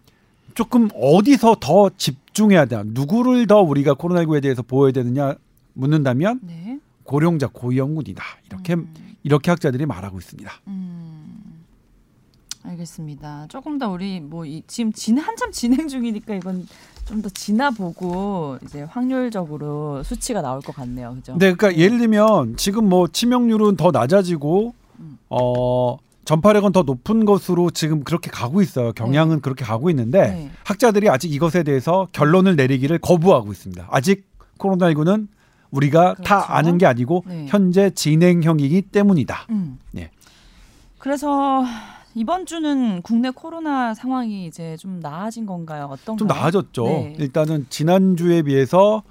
조금 0.53 0.89
어디서 0.95 1.57
더 1.61 1.89
집중해야 1.95 2.65
돼? 2.65 2.81
누구를 2.85 3.47
더 3.47 3.61
우리가 3.61 3.93
코로나19에 3.93 4.41
대해서 4.41 4.61
보호해야 4.61 4.91
되느냐 4.91 5.35
묻는다면 5.77 6.39
네. 6.43 6.79
고령자 7.03 7.47
고위험군이다. 7.47 8.23
이렇게 8.47 8.73
음. 8.73 8.93
이렇게 9.23 9.51
학자들이 9.51 9.85
말하고 9.85 10.17
있습니다. 10.17 10.51
음. 10.67 11.63
알겠습니다. 12.63 13.47
조금 13.47 13.77
더 13.77 13.89
우리 13.89 14.19
뭐 14.19 14.45
이, 14.45 14.61
지금 14.67 14.91
진 14.91 15.17
한참 15.17 15.51
진행 15.51 15.87
중이니까 15.87 16.35
이건 16.35 16.67
좀 17.05 17.21
더 17.21 17.29
지나보고 17.29 18.57
이제 18.65 18.81
확률적으로 18.83 20.03
수치가 20.03 20.41
나올 20.41 20.59
것 20.61 20.75
같네요. 20.75 21.15
그죠? 21.15 21.37
네, 21.37 21.53
그러니까 21.53 21.77
예를 21.81 21.99
들면 21.99 22.57
지금 22.57 22.89
뭐 22.89 23.07
치명률은 23.07 23.77
더 23.77 23.91
낮아지고 23.91 24.73
음. 24.99 25.17
어 25.29 25.97
전파력은 26.25 26.73
더 26.73 26.81
높은 26.83 27.23
것으로 27.23 27.69
지금 27.71 28.03
그렇게 28.03 28.29
가고 28.29 28.61
있어요. 28.61 28.91
경향은 28.91 29.39
그렇게 29.39 29.63
가고 29.63 29.89
있는데 29.89 30.27
네. 30.27 30.51
학자들이 30.65 31.09
아직 31.09 31.31
이것에 31.31 31.63
대해서 31.63 32.09
결론을 32.11 32.57
내리기를 32.57 32.99
거부하고 32.99 33.53
있습니다. 33.53 33.87
아직 33.89 34.25
코로나19는 34.57 35.29
우리가 35.71 36.13
그렇죠. 36.15 36.23
다 36.23 36.55
아는 36.55 36.77
게 36.77 36.85
아니고 36.85 37.23
네. 37.27 37.45
현재 37.49 37.89
진행형이기 37.89 38.83
때문이다. 38.83 39.47
음. 39.49 39.79
네. 39.91 40.11
그래서 40.99 41.63
이번 42.15 42.45
주는 42.45 43.01
국내 43.01 43.29
코로나 43.29 43.93
상황이 43.93 44.45
이제 44.47 44.75
좀 44.77 44.99
나아진 44.99 45.45
건가요? 45.45 45.85
어떤가요? 45.91 46.17
좀 46.17 46.27
나아졌죠. 46.27 46.83
네. 46.85 47.15
일단은 47.19 47.65
지난주에 47.69 48.41
비해서 48.41 49.03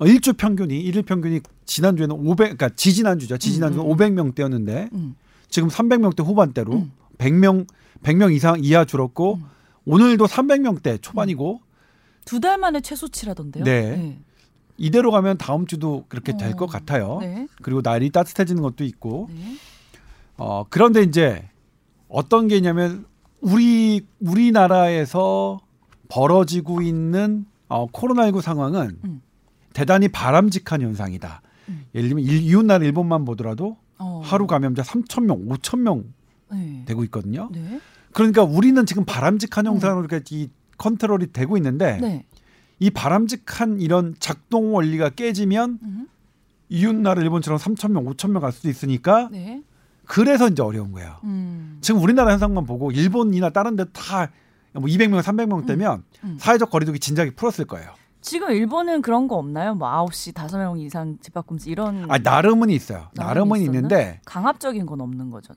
일주 0.00 0.32
평균이 0.32 0.78
일일 0.80 1.02
평균이 1.02 1.40
지난주에는 1.66 2.14
500 2.16 2.36
그러니까 2.36 2.70
지지난주죠. 2.70 3.38
지지난주 3.38 3.80
음, 3.80 3.86
는 3.86 3.90
음, 3.92 3.96
500명대였는데 3.96 4.92
음. 4.94 5.14
지금 5.48 5.68
300명대 5.68 6.24
후반대로 6.24 6.72
음. 6.72 6.92
100명 7.18 7.66
100명 8.02 8.34
이상 8.34 8.56
이하 8.64 8.84
줄었고 8.84 9.34
음. 9.34 9.44
오늘도 9.84 10.26
300명대 10.26 11.00
초반이고 11.02 11.60
두 12.24 12.40
달 12.40 12.58
만에 12.58 12.80
최소치라던데요? 12.80 13.64
네. 13.64 14.18
이대로 14.80 15.10
가면 15.10 15.36
다음 15.38 15.66
주도 15.66 16.04
그렇게 16.08 16.36
될 16.36 16.52
어. 16.52 16.56
것 16.56 16.66
같아요. 16.66 17.18
네. 17.20 17.46
그리고 17.62 17.82
날이 17.82 18.10
따뜻해지는 18.10 18.62
것도 18.62 18.82
있고 18.84 19.28
네. 19.30 19.56
어 20.38 20.64
그런데 20.70 21.02
이제 21.02 21.48
어떤 22.08 22.48
게 22.48 22.56
있냐면 22.56 23.04
우리 23.42 24.06
우리나라에서 24.20 25.60
벌어지고 26.08 26.82
있는 26.82 27.44
어, 27.68 27.86
코로나19 27.88 28.40
상황은 28.40 28.98
음. 29.04 29.22
대단히 29.72 30.08
바람직한 30.08 30.80
현상이다. 30.82 31.42
음. 31.68 31.84
예를 31.94 32.08
들면 32.08 32.24
일- 32.24 32.42
이웃나라 32.42 32.84
일본만 32.84 33.24
보더라도 33.24 33.76
어. 33.98 34.20
하루 34.24 34.46
감염자 34.46 34.82
3천 34.82 35.24
명, 35.24 35.46
5천 35.46 35.78
명 35.80 36.04
네. 36.50 36.82
되고 36.86 37.04
있거든요. 37.04 37.48
네. 37.52 37.80
그러니까 38.12 38.42
우리는 38.42 38.84
지금 38.86 39.04
바람직한 39.04 39.66
형상으로 39.66 40.04
이렇게 40.06 40.24
이 40.34 40.48
컨트롤이 40.78 41.32
되고 41.32 41.56
있는데 41.58 41.98
네. 42.00 42.24
이 42.80 42.90
바람직한 42.90 43.80
이런 43.80 44.14
작동 44.18 44.74
원리가 44.74 45.10
깨지면 45.10 45.78
음. 45.82 46.08
이웃나라 46.70 47.20
일본처럼 47.22 47.58
3천 47.58 47.92
명, 47.92 48.04
5천 48.06 48.30
명 48.30 48.40
갈 48.42 48.52
수도 48.52 48.68
있으니까 48.68 49.28
네. 49.30 49.62
그래서 50.06 50.48
이제 50.48 50.62
어려운 50.62 50.90
거예요. 50.92 51.16
음. 51.24 51.78
지금 51.82 52.02
우리나라 52.02 52.32
현상만 52.32 52.64
보고 52.64 52.90
일본이나 52.90 53.50
다른 53.50 53.76
데 53.76 53.84
다 53.92 54.30
뭐 54.72 54.84
200명, 54.84 55.20
300명 55.20 55.66
되면 55.66 56.04
음. 56.22 56.36
사회적 56.38 56.70
거리두기 56.70 57.00
진작에 57.00 57.30
풀었을 57.30 57.64
거예요. 57.64 57.90
지금 58.20 58.52
일본은 58.52 59.02
그런 59.02 59.26
거 59.26 59.34
없나요? 59.36 59.74
뭐 59.74 59.88
9시 60.06 60.32
5명 60.32 60.78
이상 60.80 61.18
집합 61.20 61.46
금지 61.48 61.70
이런 61.70 62.06
아, 62.08 62.18
나름은 62.18 62.70
있어요. 62.70 63.08
나름은 63.14 63.58
나름은? 63.58 63.60
있는데 63.62 64.20
강압적인 64.26 64.86
건 64.86 65.00
없는 65.00 65.30
거죠. 65.30 65.54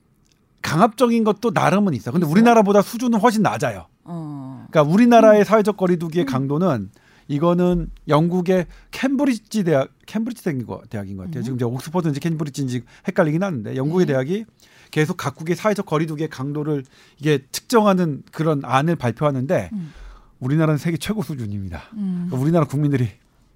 강압적인 0.62 1.22
것도 1.24 1.52
나름은 1.54 1.94
있어. 1.94 2.10
근데 2.10 2.24
있어요? 2.24 2.32
우리나라보다 2.32 2.82
수준은 2.82 3.20
훨씬 3.20 3.42
낮아요. 3.42 3.86
어. 4.02 4.66
그러니까 4.70 4.92
우리나라의 4.92 5.42
음. 5.42 5.44
사회적 5.44 5.76
거리두기의 5.76 6.24
강도는 6.24 6.90
이거는 7.28 7.90
영국의 8.08 8.66
캠브리지 8.90 9.64
대학 9.64 9.88
캠브리지 10.06 10.42
대학인 10.44 10.66
것 10.66 10.82
같아요. 10.82 11.40
음. 11.40 11.42
지금 11.42 11.56
이제 11.56 11.64
옥스퍼드인지 11.64 12.20
캠브리지인지 12.20 12.82
헷갈리긴 13.08 13.42
하는데 13.42 13.76
영국의 13.76 14.06
네. 14.06 14.12
대학이 14.12 14.44
계속 14.90 15.16
각국의 15.16 15.56
사회적 15.56 15.86
거리두기의 15.86 16.28
강도를 16.28 16.84
이게 17.18 17.44
측정하는 17.50 18.22
그런 18.32 18.60
안을 18.64 18.96
발표하는데 18.96 19.70
음. 19.72 19.92
우리나라는 20.40 20.76
세계 20.78 20.96
최고 20.98 21.22
수준입니다. 21.22 21.82
음. 21.94 22.26
그러니까 22.26 22.36
우리나라 22.36 22.66
국민들이 22.66 23.04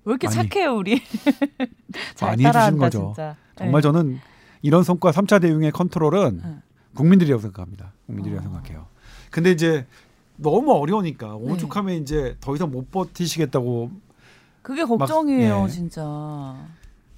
왜 0.04 0.12
이렇게 0.12 0.26
많이- 0.28 0.48
착해요, 0.48 0.74
우리? 0.74 1.02
잘 2.14 2.30
많이 2.30 2.46
해주신 2.46 2.78
거죠. 2.78 3.12
진짜. 3.14 3.36
정말 3.56 3.82
네. 3.82 3.88
저는 3.88 4.18
이런 4.62 4.82
성과 4.82 5.10
3차 5.12 5.40
대응의 5.42 5.70
컨트롤은 5.72 6.40
응. 6.42 6.62
국민들이라고 6.94 7.40
생각합니다. 7.42 7.92
국민들이라고 8.06 8.48
어. 8.48 8.50
생각해요. 8.52 8.86
근데 9.30 9.50
이제 9.50 9.86
너무 10.38 10.72
어려우니까 10.72 11.26
네. 11.26 11.32
오죽하면 11.32 11.96
이제 11.96 12.36
더 12.40 12.54
이상 12.54 12.70
못 12.70 12.90
버티시겠다고 12.90 13.90
그게 14.62 14.84
걱정이에요, 14.84 15.64
예. 15.66 15.70
진짜. 15.70 16.56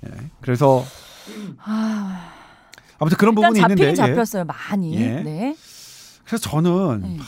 예. 0.06 0.10
그래서 0.40 0.84
아, 1.58 2.32
아무튼 2.98 3.18
그런 3.18 3.34
부분이 3.34 3.60
있는데 3.60 3.90
예. 3.90 3.94
잡혔어요, 3.94 4.44
많이. 4.44 4.94
예. 4.94 5.20
네. 5.20 5.56
그래서 6.24 6.48
저는 6.48 7.00
네. 7.02 7.18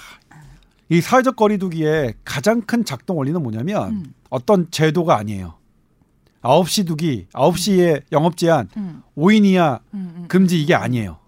이 0.89 1.01
사회적 1.01 1.37
거리두기의 1.37 2.15
가장 2.25 2.63
큰 2.63 2.85
작동 2.85 3.19
원리는 3.19 3.43
뭐냐면 3.43 3.91
음. 3.91 4.15
어떤 4.31 4.71
제도가 4.71 5.17
아니에요. 5.17 5.55
9시 6.43 6.87
두기, 6.87 7.27
9시에 7.33 8.03
영업 8.11 8.37
제한, 8.37 8.69
음, 8.77 9.03
5인 9.17 9.45
이하 9.45 9.81
음, 9.95 10.15
음. 10.17 10.25
금지 10.29 10.61
이게 10.61 10.75
아니에요. 10.75 11.19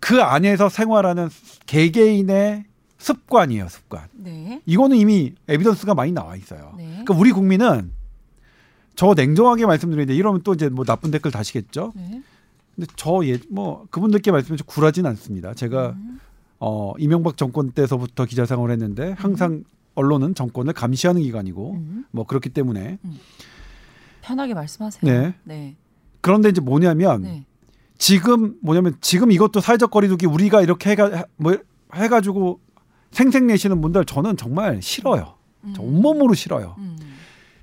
그 0.00 0.22
안에서 0.22 0.68
생활하는 0.68 1.30
개개인의 1.66 2.64
습관이에요, 3.04 3.68
습관. 3.68 4.08
네. 4.14 4.62
이거는 4.64 4.96
이미 4.96 5.34
에비던스가 5.46 5.94
많이 5.94 6.10
나와 6.12 6.36
있어요. 6.36 6.72
네. 6.78 6.84
그러니까 6.88 7.14
우리 7.14 7.32
국민은 7.32 7.92
저 8.96 9.12
냉정하게 9.12 9.66
말씀드리는데 9.66 10.14
이러면 10.14 10.40
또 10.42 10.54
이제 10.54 10.70
뭐 10.70 10.86
나쁜 10.86 11.10
댓글 11.10 11.30
다시겠죠. 11.30 11.92
네. 11.94 12.22
근데 12.74 12.90
저 12.96 13.22
예 13.24 13.38
뭐 13.50 13.86
그분들께 13.90 14.30
말씀을 14.30 14.56
좀 14.56 14.66
굴하진 14.66 15.04
않습니다. 15.06 15.52
제가 15.52 15.90
음. 15.90 16.18
어 16.60 16.94
이명박 16.98 17.36
정권 17.36 17.72
때서부터 17.72 18.24
기자 18.24 18.46
생활을 18.46 18.72
했는데 18.72 19.12
항상 19.18 19.64
언론은 19.94 20.34
정권을 20.34 20.72
감시하는 20.72 21.20
기관이고 21.22 21.72
음. 21.74 22.04
뭐 22.10 22.24
그렇기 22.26 22.48
때문에 22.48 22.98
편하게 24.22 24.54
말씀하세요. 24.54 25.12
네. 25.12 25.34
네. 25.44 25.76
그런데 26.22 26.48
이제 26.48 26.62
뭐냐면 26.62 27.22
네. 27.22 27.44
지금 27.98 28.56
뭐냐면 28.62 28.96
지금 29.02 29.30
이것도 29.30 29.60
사회적 29.60 29.90
거리두기 29.90 30.24
우리가 30.26 30.62
이렇게 30.62 30.90
해가 30.90 31.26
뭐 31.36 31.58
해가지고 31.94 32.60
생색내시는 33.14 33.80
분들 33.80 34.04
저는 34.04 34.36
정말 34.36 34.82
싫어요. 34.82 35.34
저 35.74 35.82
음. 35.82 35.88
온몸으로 35.88 36.34
싫어요. 36.34 36.74
음. 36.78 36.98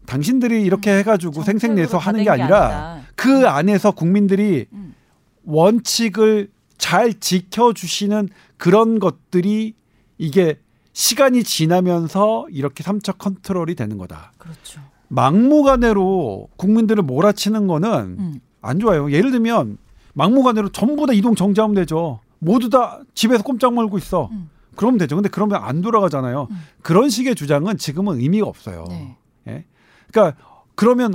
당신들이 0.06 0.64
이렇게 0.64 0.98
해가지고 0.98 1.44
생색내서 1.44 1.98
하는 1.98 2.24
게 2.24 2.30
아니라 2.30 3.02
그 3.16 3.48
안에서 3.48 3.92
국민들이 3.92 4.66
음. 4.74 4.96
원칙을 5.44 6.50
잘 6.78 7.14
지켜주시는 7.14 8.30
그런 8.58 9.00
것들이 9.00 9.76
이게 10.18 10.58
시간이 10.94 11.44
지나면서 11.44 12.48
이렇게 12.50 12.84
삼차 12.84 13.14
컨트롤이 13.14 13.76
되는 13.76 13.98
거다. 13.98 14.34
그렇죠. 14.38 14.82
막무가내로 15.08 16.50
국민들을 16.56 17.04
몰아치는 17.04 17.68
거는 17.68 18.16
음. 18.20 18.40
안 18.62 18.80
좋아요. 18.80 19.12
예를 19.12 19.32
들면 19.32 19.78
막무가내로 20.14 20.70
전부 20.70 21.06
다 21.06 21.14
이동 21.14 21.36
정지하면 21.36 21.76
되죠. 21.76 22.20
모두 22.40 22.70
다 22.70 23.00
집에서 23.14 23.44
꼼짝 23.44 23.74
말고 23.74 23.98
있어. 23.98 24.30
음. 24.32 24.50
그러면 24.76 24.98
되죠. 24.98 25.16
근데 25.16 25.30
그러면 25.30 25.62
안 25.64 25.82
돌아가잖아요. 25.82 26.48
음. 26.50 26.64
그런 26.82 27.10
식의 27.10 27.36
주장은 27.36 27.78
지금은 27.78 28.20
의미가 28.20 28.48
없어요. 28.48 28.86
네. 28.90 29.18
예? 29.48 29.66
그러니까 30.12 30.38
그러면 30.76 31.14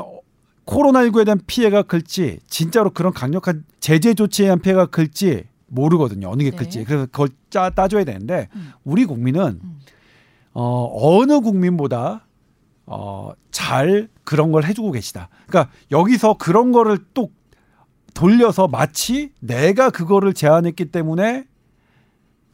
코로나19에 0.67 1.25
대한 1.25 1.41
피해가 1.47 1.83
클지 1.83 2.41
진짜로 2.49 2.91
그런 2.91 3.13
강력한 3.13 3.65
제재 3.81 4.15
조치에 4.15 4.47
대한 4.47 4.61
피해가 4.61 4.87
클지 4.87 5.45
모르거든요. 5.69 6.29
어느 6.31 6.43
게 6.43 6.51
네. 6.51 6.57
클지. 6.57 6.85
그래서 6.85 7.07
그걸 7.07 7.29
짜, 7.51 7.71
따져야 7.71 8.05
되는데 8.05 8.49
음. 8.55 8.73
우리 8.85 9.05
국민은 9.05 9.61
음. 9.63 9.81
어, 10.53 10.91
어느 10.93 11.41
국민보다 11.41 12.27
어, 12.87 13.33
잘 13.51 14.09
그런 14.25 14.53
걸 14.53 14.65
해주고 14.65 14.93
계시다. 14.93 15.29
그러니까 15.47 15.73
여기서 15.91 16.35
그런 16.35 16.73
거를 16.73 16.99
또 17.15 17.31
돌려서 18.15 18.67
마치 18.67 19.33
내가 19.41 19.91
그거를 19.91 20.33
제안했기 20.33 20.87
때문에 20.87 21.47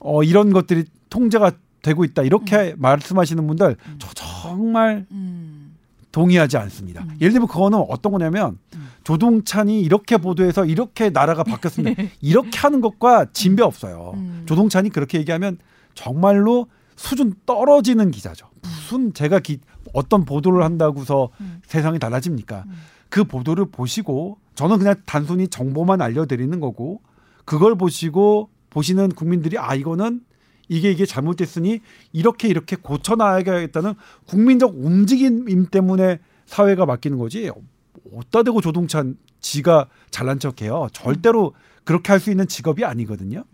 어, 0.04 0.22
이런 0.22 0.52
것들이 0.52 0.84
통제가 1.10 1.52
되고 1.82 2.04
있다. 2.04 2.22
이렇게 2.22 2.74
말씀하시는 2.78 3.46
분들 3.46 3.76
음. 3.86 3.96
저 3.98 4.08
정말 4.14 5.06
음. 5.10 5.76
동의하지 6.12 6.56
않습니다. 6.58 7.02
음. 7.02 7.16
예를 7.20 7.32
들면 7.32 7.48
그거는 7.48 7.84
어떤 7.88 8.12
거냐면 8.12 8.58
음. 8.76 8.88
조동찬이 9.04 9.80
이렇게 9.80 10.18
보도해서 10.18 10.64
이렇게 10.64 11.10
나라가 11.10 11.42
바뀌었습니다. 11.42 12.02
이렇게 12.20 12.58
하는 12.58 12.80
것과 12.80 13.26
진배 13.32 13.62
없어요. 13.62 14.12
음. 14.14 14.42
조동찬이 14.46 14.90
그렇게 14.90 15.18
얘기하면 15.18 15.58
정말로 15.94 16.66
수준 16.96 17.34
떨어지는 17.46 18.10
기자죠. 18.10 18.46
무슨 18.62 19.12
제가 19.12 19.40
기, 19.40 19.58
어떤 19.92 20.24
보도를 20.24 20.62
한다고서 20.62 21.30
음. 21.40 21.60
세상이 21.66 21.98
달라집니까? 21.98 22.64
음. 22.66 22.72
그 23.08 23.24
보도를 23.24 23.66
보시고 23.66 24.38
저는 24.54 24.78
그냥 24.78 24.94
단순히 25.04 25.48
정보만 25.48 26.00
알려드리는 26.00 26.60
거고 26.60 27.00
그걸 27.44 27.74
보시고 27.74 28.50
보시는 28.72 29.10
국민들이 29.10 29.58
아 29.58 29.74
이거는 29.74 30.20
이게 30.68 30.90
이게 30.90 31.04
잘못됐으니 31.04 31.80
이렇게 32.12 32.48
이렇게 32.48 32.76
고쳐나가야겠다는 32.76 33.94
국민적 34.26 34.74
움직임 34.76 35.66
때문에 35.66 36.18
사회가 36.46 36.86
바뀌는 36.86 37.18
거지. 37.18 37.50
어디다 38.14 38.42
대고 38.44 38.60
조동찬 38.60 39.16
지가 39.40 39.88
잘난 40.10 40.38
척해요. 40.38 40.88
절대로 40.92 41.54
그렇게 41.84 42.12
할 42.12 42.20
수 42.20 42.30
있는 42.30 42.46
직업이 42.48 42.84
아니거든요. 42.84 43.44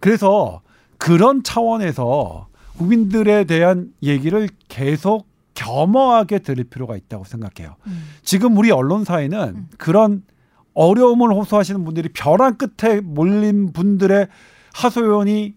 그래서 0.00 0.62
그런 0.96 1.42
차원에서 1.42 2.48
국민들에 2.76 3.44
대한 3.44 3.92
얘기를 4.02 4.48
계속 4.68 5.28
겸허하게 5.54 6.40
들을 6.40 6.64
필요가 6.64 6.96
있다고 6.96 7.24
생각해요. 7.24 7.76
음. 7.86 8.04
지금 8.22 8.56
우리 8.56 8.70
언론사에는 8.70 9.48
음. 9.56 9.68
그런 9.76 10.22
어려움을 10.78 11.32
호소하시는 11.34 11.84
분들이 11.84 12.08
벼랑 12.08 12.56
끝에 12.56 13.00
몰린 13.00 13.72
분들의 13.72 14.28
하소연이 14.74 15.56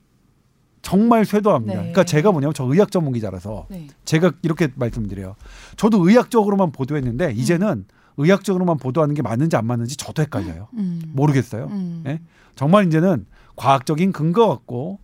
정말 0.82 1.26
쇄도합니다. 1.26 1.74
네. 1.74 1.80
그러니까 1.80 2.04
제가 2.04 2.32
뭐냐면 2.32 2.56
저 2.56 2.64
의학 2.64 2.90
전문 2.90 3.14
기자라서 3.14 3.68
네. 3.70 3.88
제가 4.04 4.32
이렇게 4.42 4.70
말씀드려요. 4.74 5.36
저도 5.78 6.08
의학적으로만 6.10 6.72
보도했는데 6.72 7.34
이제는 7.34 7.86
의학적으로만 8.18 8.78
보도하는 8.78 9.14
게 9.14 9.22
맞는지 9.22 9.56
안 9.56 9.68
맞는지 9.68 9.96
저도 9.96 10.24
헷갈려요. 10.24 10.70
음. 10.74 11.02
모르겠어요. 11.14 11.68
음. 11.68 12.04
예? 12.08 12.20
정말 12.56 12.88
이제는 12.88 13.28
과학적인 13.56 14.12
근거 14.14 14.50
갖고 14.50 15.00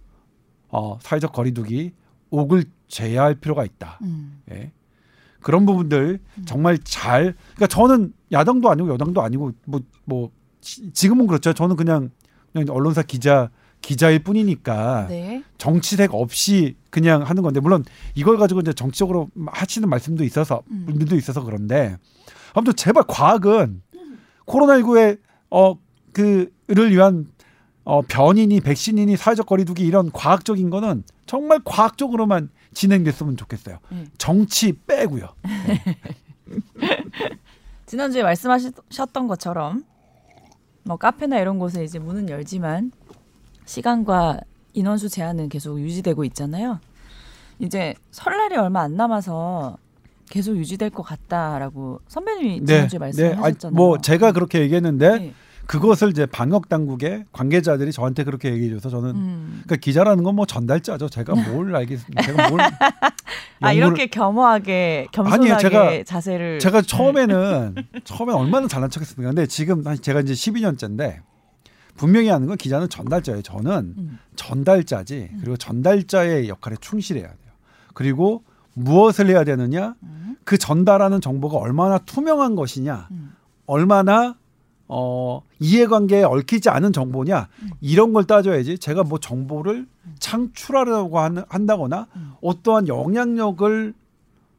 어, 0.70 0.98
사회적 1.00 1.32
거리두기 1.32 1.92
옥을 2.32 2.66
제어할 2.88 3.36
필요가 3.36 3.64
있다. 3.64 4.00
음. 4.02 4.42
예. 4.52 4.72
그런 5.48 5.66
부분들 5.66 6.20
정말 6.46 6.78
잘 6.84 7.34
그러니까 7.56 7.68
저는 7.68 8.12
야당도 8.34 8.70
아니고 8.70 8.90
여당도 8.90 9.22
아니고 9.22 9.54
뭐뭐 9.64 10.30
지금은 10.92 11.26
그렇죠. 11.26 11.54
저는 11.54 11.78
그냥, 11.78 12.10
그냥 12.52 12.68
언론사 12.70 13.02
기자 13.04 13.50
기자일 13.80 14.26
뿐이니까 14.26 15.08
네. 15.08 15.44
정치색 15.58 16.14
없이 16.14 16.76
그냥 16.90 17.22
하는 17.22 17.44
건데 17.44 17.62
물론 17.62 17.86
이걸 18.14 18.38
가지고 18.38 18.60
이제 18.60 18.74
정치적으로 18.74 19.30
하시는 19.46 19.88
말씀도 19.88 20.26
있어서 20.26 20.64
음. 20.70 20.84
분들도 20.86 21.16
있어서 21.16 21.42
그런데 21.46 21.96
아무튼 22.54 22.76
제발 22.76 23.06
과학은 23.08 23.82
코로나19의 24.48 25.20
어 25.50 25.78
그를 26.12 26.92
위한 26.92 27.28
어 27.86 28.02
변이니 28.02 28.60
백신이니 28.60 29.16
사회적 29.16 29.46
거리두기 29.46 29.86
이런 29.86 30.12
과학적인 30.12 30.70
거는 30.70 31.04
정말 31.26 31.62
과학적으로만 31.64 32.50
진행됐으면 32.74 33.38
좋겠어요. 33.38 33.80
음. 33.92 34.08
정치 34.18 34.74
빼고요. 34.74 35.30
지난주에 37.86 38.24
말씀하셨던 38.24 39.28
것처럼 39.28 39.84
뭐 40.84 40.98
카페나 40.98 41.40
이런 41.40 41.60
곳에 41.60 41.84
이제 41.84 42.00
문은 42.00 42.30
열지만 42.30 42.92
시간과 43.66 44.42
인원수 44.74 45.10
제한은 45.10 45.50
계속 45.50 45.80
유지되고 45.80 46.24
있잖아요. 46.26 46.80
이제 47.60 47.96
설날이 48.12 48.56
얼마 48.56 48.82
안 48.82 48.96
남아서 48.96 49.78
계속 50.30 50.58
유지될 50.58 50.90
것 50.90 51.04
같다라고 51.04 52.02
선배님이 52.08 52.66
지난주에 52.66 53.00
말씀하셨잖아요. 53.00 53.46
아니, 53.46 53.76
뭐 53.76 53.98
제가 54.00 54.34
그렇게 54.34 54.60
얘기했는데 54.62 55.18
네. 55.18 55.34
그것을 55.68 56.10
이제 56.10 56.26
방역 56.26 56.70
당국의 56.70 57.26
관계자들이 57.34 57.92
저한테 57.92 58.24
그렇게 58.24 58.52
얘기해 58.54 58.72
줘서 58.76 58.90
저는 58.90 59.10
음. 59.12 59.62
그러니까 59.66 59.76
기자라는 59.78 60.24
건 60.24 60.36
뭐 60.38 60.46
전달자죠. 60.46 61.10
제가 61.10 61.34
뭘 61.36 61.76
알겠습니다. 61.76 62.22
제가 62.24 62.50
뭘 62.50 62.62
아 63.62 63.74
이렇게 63.74 64.06
겸허하게 64.08 65.08
겸손하게 65.12 65.52
아니에요, 65.54 66.02
제가- 66.04 66.06
자세를 66.06 66.60
제가 66.60 66.82
처음에는 66.84 67.76
처음에 68.04 68.34
얼마나 68.34 68.68
잘난 68.68 68.90
척했습니까? 68.90 69.32
근데 69.32 69.46
지금 69.48 69.86
한 69.88 70.00
제가 70.00 70.22
이제 70.22 70.34
12년째인데 70.34 71.20
분명히 71.96 72.28
하는 72.30 72.48
건 72.48 72.56
기자는 72.58 72.90
전달자예요. 72.90 73.42
저는 73.42 73.96
음. 73.98 74.20
전달자지. 74.36 75.32
그리고 75.40 75.58
전달자의 75.58 76.48
역할에 76.50 76.76
충실해야 76.80 77.26
돼요. 77.28 77.38
그리고 77.96 78.44
무엇을 78.76 79.28
해야 79.30 79.44
되느냐? 79.44 79.96
음. 80.04 80.36
그 80.44 80.60
전달하는 80.60 81.20
정보가 81.20 81.58
얼마나 81.58 81.98
투명한 81.98 82.54
것이냐? 82.56 83.08
음. 83.10 83.34
얼마나 83.66 84.36
어, 84.90 85.42
이해관계에 85.60 86.24
얽히지 86.24 86.70
않은 86.70 86.94
정보냐 86.94 87.48
음. 87.62 87.70
이런 87.82 88.14
걸 88.14 88.24
따져야지 88.26 88.78
제가 88.80 89.04
뭐 89.04 89.20
정보를 89.20 89.86
창출하려고 90.20 91.20
하는, 91.20 91.44
한다거나 91.50 92.08
음. 92.16 92.34
어떠한 92.42 92.88
영향력을 92.88 93.94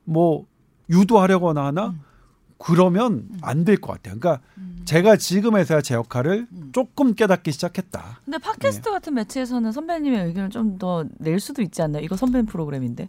뭐 0.04 0.44
유도하려거나 0.90 1.64
하나 1.66 1.86
음. 1.88 2.00
그러면 2.58 3.28
안 3.42 3.64
될 3.64 3.76
것 3.80 3.92
같아요. 3.92 4.18
그러니까 4.18 4.42
음. 4.58 4.80
제가 4.84 5.16
지금에서야 5.16 5.80
제 5.80 5.94
역할을 5.94 6.46
음. 6.50 6.70
조금 6.72 7.14
깨닫기 7.14 7.52
시작했다. 7.52 8.20
근데 8.24 8.38
팟캐스트 8.38 8.90
같은 8.90 9.14
매체에서는 9.14 9.70
선배님의 9.72 10.26
의견을 10.26 10.50
좀 10.50 10.78
더 10.78 11.04
낼 11.18 11.38
수도 11.40 11.62
있지 11.62 11.82
않나요? 11.82 12.02
이거 12.02 12.16
선배님 12.16 12.46
프로그램인데. 12.46 13.08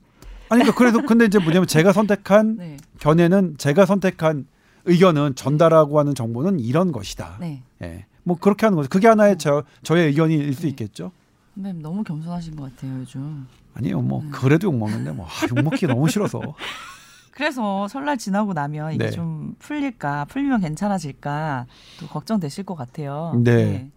아니 0.49 0.61
그러니까 0.61 0.75
그래도 0.77 1.01
근데 1.05 1.25
이제 1.25 1.37
뭐냐면 1.39 1.67
제가 1.67 1.93
선택한 1.93 2.55
네. 2.57 2.77
견해는 2.99 3.55
제가 3.57 3.85
선택한 3.85 4.45
의견은 4.85 5.35
전달하고 5.35 5.99
하는 5.99 6.15
정보는 6.15 6.59
이런 6.59 6.91
것이다. 6.91 7.37
네. 7.39 7.63
예. 7.81 8.05
뭐 8.23 8.37
그렇게 8.37 8.65
하는 8.65 8.75
거죠. 8.75 8.89
그게 8.89 9.07
하나의 9.07 9.37
저 9.37 9.63
저의 9.83 10.07
의견일 10.07 10.53
수 10.53 10.63
네. 10.63 10.69
있겠죠. 10.69 11.11
선배님 11.55 11.81
너무 11.81 12.03
겸손하신 12.03 12.55
것 12.55 12.75
같아요 12.75 12.99
요즘. 12.99 13.47
아니요, 13.73 14.01
뭐 14.01 14.21
음. 14.21 14.31
그래도 14.31 14.67
욕 14.67 14.77
먹는데 14.77 15.11
뭐 15.11 15.25
아, 15.25 15.29
욕 15.49 15.63
먹기 15.63 15.87
너무 15.87 16.09
싫어서. 16.09 16.41
그래서 17.31 17.87
설날 17.87 18.17
지나고 18.17 18.53
나면 18.53 18.93
이게 18.93 19.05
네. 19.05 19.11
좀 19.11 19.55
풀릴까, 19.59 20.25
풀리면 20.25 20.59
괜찮아질까 20.59 21.67
또 21.99 22.07
걱정되실 22.07 22.65
것 22.65 22.75
같아요. 22.75 23.33
네. 23.43 23.89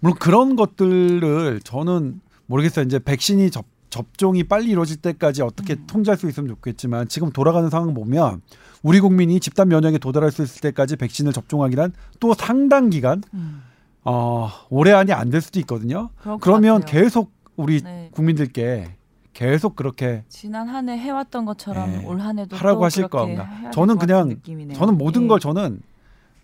물론 0.00 0.16
그런 0.18 0.54
것들을 0.54 1.60
저는 1.64 2.20
모르겠어요. 2.46 2.84
이제 2.84 2.98
백신이 2.98 3.50
접, 3.50 3.64
접종이 3.94 4.42
빨리 4.42 4.70
이루어질 4.70 4.96
때까지 4.96 5.42
어떻게 5.42 5.74
음. 5.74 5.84
통제할 5.86 6.18
수 6.18 6.28
있으면 6.28 6.48
좋겠지만 6.48 7.06
지금 7.06 7.30
돌아가는 7.30 7.70
상황 7.70 7.94
보면 7.94 8.42
우리 8.82 8.98
국민이 8.98 9.38
집단 9.38 9.68
면역에 9.68 9.98
도달할 9.98 10.32
수 10.32 10.42
있을 10.42 10.60
때까지 10.62 10.96
백신을 10.96 11.32
접종하기란 11.32 11.92
또 12.18 12.34
상당 12.34 12.90
기간 12.90 13.22
음, 13.34 13.62
어, 14.02 14.50
올해 14.68 14.90
안이 14.90 15.12
안 15.12 15.30
될 15.30 15.40
수도 15.40 15.60
있거든요. 15.60 16.10
그러면 16.40 16.80
같아요. 16.80 17.02
계속 17.02 17.30
우리 17.54 17.80
네. 17.82 18.08
국민들께 18.10 18.96
계속 19.32 19.76
그렇게 19.76 20.24
지난 20.28 20.68
한 20.68 20.88
해 20.88 20.98
해왔던 20.98 21.44
것처럼 21.44 21.90
네. 21.92 22.04
올 22.04 22.20
한 22.20 22.40
해도 22.40 22.56
하라고 22.56 22.80
또 22.80 22.84
하실 22.86 23.06
건가? 23.06 23.70
저는 23.72 23.98
그냥. 23.98 24.40
저는 24.74 24.98
모든 24.98 25.22
예. 25.22 25.26
걸 25.28 25.38
저는 25.38 25.80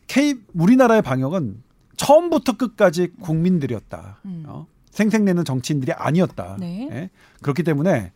K 0.07 0.37
우리나라의 0.55 1.03
방역은 1.03 1.65
처음부터 1.97 2.57
끝까지 2.57 3.09
국민들이었다. 3.21 4.21
음. 4.25 4.45
어? 4.47 4.67
생색내는 4.91 5.45
정치인들이 5.45 5.93
아니었다. 5.93 6.57
네. 6.59 6.89
예? 6.91 7.11
그렇기 7.43 7.63
때문에 7.63 8.13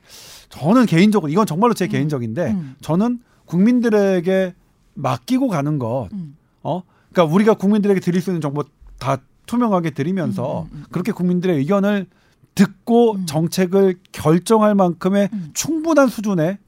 저는 0.49 0.87
개인적으로 0.87 1.31
이건 1.31 1.47
정말로 1.47 1.75
제 1.75 1.87
음. 1.87 1.91
개인적인데 1.91 2.51
음. 2.51 2.77
저는 2.81 3.21
국민들에게 3.47 4.55
맡기고 4.95 5.49
가는 5.49 5.79
것, 5.79 6.09
음. 6.13 6.37
어, 6.63 6.83
그러니까 7.13 7.35
우리가 7.35 7.55
국민들에게 7.55 8.01
드릴 8.01 8.21
수 8.21 8.31
있는 8.31 8.41
정보 8.41 8.65
다 8.99 9.19
투명하게 9.47 9.91
드리면서 9.91 10.63
음, 10.63 10.69
음, 10.73 10.79
음. 10.79 10.85
그렇게 10.91 11.13
국민들의 11.13 11.57
의견을 11.59 12.07
듣고 12.55 13.17
음. 13.17 13.27
정책을 13.27 13.97
결정할 14.13 14.75
만큼의 14.75 15.29
음. 15.33 15.51
충분한 15.55 16.09
수준의 16.09 16.59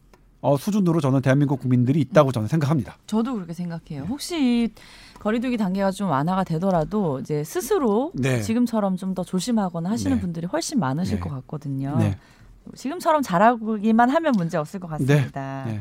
어, 0.40 0.56
수준으로 0.56 1.00
저는 1.00 1.22
대한민국 1.22 1.60
국민들이 1.60 2.00
음. 2.00 2.02
있다고 2.02 2.32
저는 2.32 2.48
생각합니다. 2.48 2.98
저도 3.06 3.34
그렇게 3.34 3.52
생각해요. 3.52 4.04
혹시 4.08 4.72
거리두기 5.26 5.56
단계가 5.56 5.90
좀 5.90 6.08
완화가 6.08 6.44
되더라도 6.44 7.18
이제 7.18 7.42
스스로 7.42 8.12
네. 8.14 8.40
지금처럼 8.42 8.96
좀 8.96 9.16
더 9.16 9.24
조심하거나 9.24 9.90
하시는 9.90 10.16
네. 10.16 10.20
분들이 10.20 10.46
훨씬 10.46 10.78
많으실 10.78 11.16
네. 11.16 11.20
것 11.20 11.30
같거든요. 11.30 11.96
네. 11.98 12.16
지금처럼 12.74 13.22
잘하기만 13.22 14.10
하면 14.10 14.32
문제 14.36 14.56
없을 14.58 14.78
것 14.78 14.88
같습니다. 14.88 15.64
네. 15.66 15.80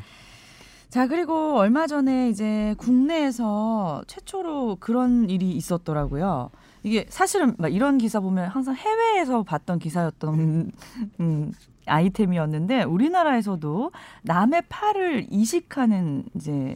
자 0.89 1.05
그리고 1.07 1.57
얼마 1.57 1.85
전에 1.85 2.29
이제 2.29 2.73
국내에서 2.77 4.03
최초로 4.07 4.77
그런 4.79 5.29
일이 5.29 5.51
있었더라고요. 5.51 6.49
이게 6.81 7.05
사실은 7.09 7.53
막 7.59 7.71
이런 7.73 7.97
기사 7.99 8.19
보면 8.21 8.47
항상 8.47 8.73
해외에서 8.75 9.43
봤던 9.43 9.77
기사였던 9.79 10.71
음, 11.19 11.51
아이템이었는데 11.85 12.83
우리나라에서도 12.83 13.91
남의 14.23 14.63
팔을 14.69 15.27
이식하는 15.29 16.23
이제 16.35 16.75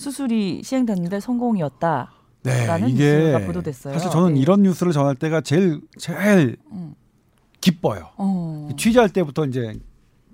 수술이 0.00 0.62
시행됐는데 0.64 1.20
성공이었다. 1.20 2.10
네, 2.42 2.66
이게. 2.88 3.36
사실 3.70 4.10
저는 4.10 4.34
네. 4.34 4.40
이런 4.40 4.62
뉴스를 4.62 4.92
전할 4.92 5.14
때가 5.14 5.42
제일 5.42 5.82
제일 5.98 6.56
음. 6.72 6.94
기뻐요. 7.60 8.08
어. 8.16 8.70
취재할 8.78 9.10
때부터 9.10 9.44
이제 9.44 9.74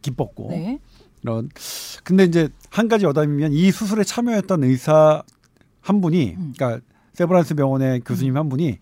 기뻤고 0.02 0.50
네. 0.50 0.78
이런 1.22 1.48
근데 2.04 2.22
이제 2.24 2.48
한 2.70 2.86
가지 2.86 3.06
여담이면 3.06 3.52
이 3.52 3.72
수술에 3.72 4.04
참여했던 4.04 4.62
의사 4.62 5.24
한 5.80 6.00
분이 6.00 6.34
음. 6.38 6.52
그러니까 6.56 6.80
세브란스 7.14 7.56
병원의 7.56 8.02
교수님 8.02 8.36
한 8.36 8.48
분이 8.48 8.78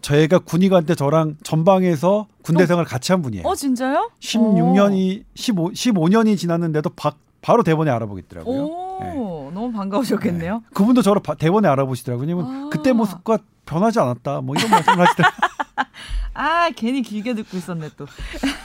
저희가 0.00 0.40
군의관 0.40 0.84
때 0.84 0.96
저랑 0.96 1.36
전방에서 1.44 2.26
군대 2.42 2.64
어? 2.64 2.66
생활 2.66 2.84
같이 2.84 3.12
한 3.12 3.22
분이에요. 3.22 3.46
어 3.46 3.54
진짜요? 3.54 4.10
16년이 4.18 5.22
15 5.36 5.70
15년이 5.70 6.36
지났는데도 6.36 6.90
바, 6.90 7.12
바로 7.40 7.62
대본에 7.62 7.90
알아보겠더라고요. 7.92 8.62
오, 8.64 8.98
네. 9.00 9.12
너무 9.54 9.72
반가우셨겠네요. 9.72 10.62
그분도 10.74 11.02
저를 11.02 11.22
바- 11.22 11.34
대본에 11.34 11.68
알아보시더라고요. 11.68 12.40
아. 12.40 12.68
그때 12.70 12.92
모습과 12.92 13.38
변하지 13.64 14.00
않았다. 14.00 14.40
뭐 14.42 14.54
이런 14.56 14.70
말씀을 14.70 14.98
하시더라고요. 15.00 15.38
아 16.34 16.70
괜히 16.76 17.02
길게 17.02 17.34
듣고 17.34 17.56
있었네 17.56 17.90
또. 17.96 18.06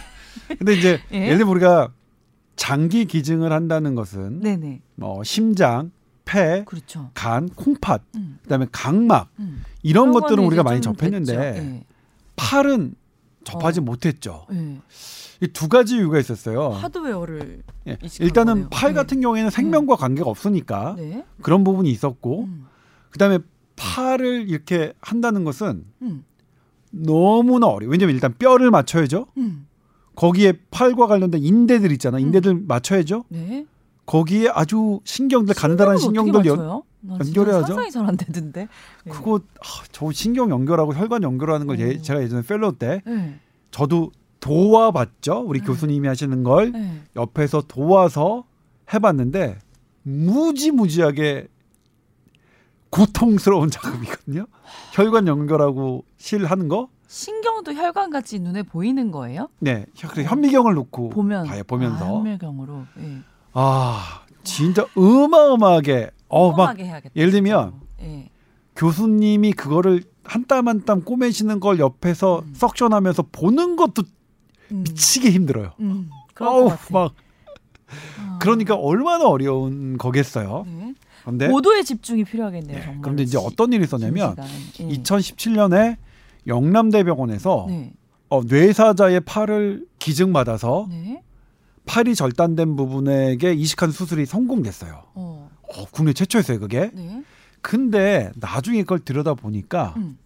근데 0.58 0.74
이제 0.74 1.00
예? 1.14 1.26
예를 1.26 1.38
들면 1.38 1.52
우리가 1.52 1.90
장기 2.56 3.06
기증을 3.06 3.52
한다는 3.54 3.96
것은 3.96 4.40
네네. 4.42 4.82
뭐 4.96 5.24
심장, 5.24 5.92
폐, 6.26 6.64
그렇죠. 6.66 7.12
간, 7.14 7.48
콩팥, 7.50 8.02
음, 8.16 8.40
그다음에 8.44 8.66
각막 8.72 9.30
음. 9.40 9.64
이런 9.84 10.12
것들은 10.12 10.44
우리가 10.44 10.64
많이 10.64 10.82
좀 10.82 10.94
접했는데. 10.96 11.34
예. 11.58 11.84
팔은 12.36 12.96
접하지 13.44 13.80
어. 13.80 13.84
못했죠. 13.84 14.46
예. 14.54 14.78
이 15.42 15.48
두 15.48 15.70
가지 15.70 15.96
이유가 15.96 16.20
있었어요. 16.20 16.70
하드웨어를 16.70 17.64
예. 17.88 17.98
일단은 18.20 18.54
거네요. 18.54 18.68
팔 18.72 18.90
네. 18.90 18.96
같은 18.96 19.22
경우에는 19.22 19.50
생명과 19.50 19.96
관계가 19.96 20.30
없으니까 20.30 20.96
네. 20.98 21.24
그런 21.42 21.64
부분이 21.64 21.90
있었고 21.90 22.44
음, 22.44 22.66
그다음에 23.12 23.40
팔을 23.78 24.50
이렇게 24.50 24.94
한다는 25.00 25.46
것은 25.46 25.86
음, 26.02 26.26
너무나 26.92 27.68
어려워. 27.68 27.92
왜냐면 27.92 28.16
일단 28.16 28.34
뼈를 28.38 28.70
맞춰야죠. 28.72 29.28
음. 29.38 29.68
거기에 30.16 30.54
팔과 30.72 31.08
관련된 31.08 31.42
인대들 31.42 31.92
있잖아. 31.94 32.20
인대들 32.20 32.56
맞춰야죠. 32.68 33.24
네. 33.30 33.66
거기에 34.06 34.50
아주 34.52 35.00
신경들 35.06 35.56
간단한 35.56 35.98
신경들 36.00 36.46
연, 36.48 36.82
연결해야죠. 37.08 37.68
상상이 37.68 37.92
잘 37.92 38.06
안 38.06 38.18
되던데. 38.18 38.68
네. 39.06 39.12
그거 39.12 39.40
아, 39.62 39.84
저 39.94 40.12
신경 40.12 40.50
연결하고 40.50 40.94
혈관 40.96 41.24
연결하는 41.24 41.68
걸 41.68 41.80
예, 41.80 41.92
음. 41.92 42.02
제가 42.02 42.22
예전에 42.22 42.42
fellow 42.42 42.76
때 42.78 43.02
네. 43.06 43.40
저도 43.72 44.12
도와봤죠. 44.40 45.44
우리 45.46 45.60
음. 45.60 45.66
교수님이 45.66 46.08
하시는 46.08 46.44
걸 46.44 46.72
네. 46.72 47.02
옆에서 47.16 47.62
도와서 47.68 48.46
해봤는데 48.94 49.60
무지무지하게 50.04 51.48
고통스러운 52.90 53.70
작업이거든요. 53.72 54.46
혈관 54.94 55.28
연결하고 55.28 56.04
실 56.18 56.46
하는 56.46 56.68
거. 56.68 56.90
신경도 57.08 57.74
혈관 57.74 58.10
같이 58.12 58.40
눈에 58.40 58.64
보이는 58.64 59.12
거예요? 59.12 59.50
네, 59.60 59.86
현- 59.96 60.24
현미경을 60.24 60.76
놓고 60.76 61.10
보면 61.10 61.46
봐요. 61.48 61.64
보면서 61.66 62.06
아, 62.06 62.10
현밀경으로. 62.18 62.86
예. 63.00 63.18
아 63.54 64.22
진짜 64.44 64.86
어마어마하게 64.96 66.12
어막. 66.28 66.78
예를 67.16 67.32
들면. 67.32 67.74
예. 68.02 68.30
교수님이 68.76 69.54
그거를 69.54 70.04
한 70.24 70.46
땀 70.46 70.68
한 70.68 70.86
땀 70.86 71.02
꼬매시는 71.04 71.60
걸 71.60 71.80
옆에서 71.80 72.44
음. 72.46 72.54
석션하면서 72.56 73.26
보는 73.32 73.76
것도 73.76 74.04
음. 74.04 74.19
미치게 74.70 75.32
힘들어요. 75.32 75.72
음. 75.80 76.10
어우. 76.40 76.72
막 76.92 77.14
아. 78.18 78.38
그러니까 78.40 78.76
얼마나 78.76 79.28
어려운 79.28 79.98
거겠어요. 79.98 80.66
네. 80.68 80.94
근데 81.26 81.48
고도의 81.48 81.84
집중이 81.84 82.24
필요하겠네요. 82.24 82.82
정말. 82.82 83.02
그런데 83.02 83.24
이제 83.24 83.38
어떤 83.38 83.74
일이 83.74 83.84
있었냐면 83.84 84.36
예. 84.80 84.88
2017년에 84.88 85.98
영남대병원에서 86.48 87.66
네. 87.70 87.94
어, 88.30 88.42
뇌사자의 88.44 89.22
팔을 89.22 89.86
기증받아서 90.00 90.88
네. 90.90 91.22
팔이 91.86 92.16
절단된 92.16 92.76
부분에게 92.76 93.54
이식한 93.54 93.92
수술이 93.92 94.26
성공됐어요. 94.26 95.04
어. 95.16 95.50
어, 95.62 95.86
국내 95.92 96.14
최초였어요, 96.14 96.60
그게. 96.60 96.92
네. 96.94 97.24
근데 97.62 98.32
나중에 98.36 98.82
그걸 98.84 99.00
들여다 99.00 99.34
보니까 99.34 99.94
음. 99.98 100.18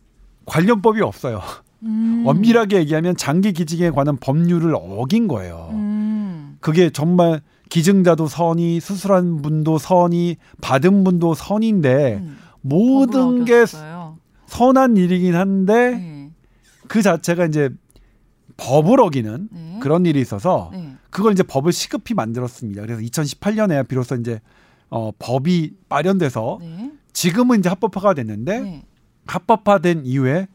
관련법이 0.45 1.01
없어요. 1.01 1.41
음. 1.83 2.23
엄밀하게 2.25 2.77
얘기하면 2.79 3.15
장기 3.15 3.53
기증에 3.53 3.89
관한 3.91 4.17
법률을 4.17 4.75
어긴 4.75 5.27
거예요. 5.27 5.69
음. 5.71 6.57
그게 6.59 6.89
정말 6.89 7.41
기증자도 7.69 8.27
선이 8.27 8.79
수술한 8.79 9.41
분도 9.41 9.77
선이 9.77 10.37
받은 10.61 11.03
분도 11.03 11.33
선인데 11.33 12.21
음. 12.21 12.37
모든 12.61 13.45
게 13.45 13.55
어겼어요. 13.55 14.17
선한 14.45 14.97
일이긴 14.97 15.35
한데 15.35 15.91
네. 15.91 16.31
그 16.87 17.01
자체가 17.01 17.45
이제 17.45 17.69
법을 18.57 19.01
어기는 19.01 19.49
네. 19.51 19.79
그런 19.81 20.05
일이 20.05 20.21
있어서 20.21 20.69
네. 20.71 20.95
그걸 21.09 21.33
이제 21.33 21.43
법을 21.43 21.71
시급히 21.71 22.13
만들었습니다. 22.13 22.81
그래서 22.83 23.01
2018년에 23.01 23.87
비로소 23.87 24.15
이제 24.15 24.39
어, 24.89 25.11
법이 25.17 25.73
마련돼서 25.89 26.59
네. 26.61 26.91
지금은 27.11 27.59
이제 27.59 27.69
합법화가 27.69 28.13
됐는데 28.13 28.59
네. 28.59 28.85
합법화된 29.25 30.05
이후에 30.05 30.47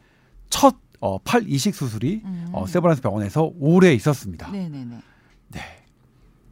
첫 0.50 0.76
어, 1.00 1.18
팔 1.18 1.48
이식 1.48 1.74
수술이 1.74 2.22
음. 2.24 2.48
어, 2.52 2.66
세브란스 2.66 3.02
병원에서 3.02 3.52
오래 3.58 3.92
있었습니다. 3.94 4.50
네. 4.50 4.68
네네 4.68 4.84
네. 5.48 5.60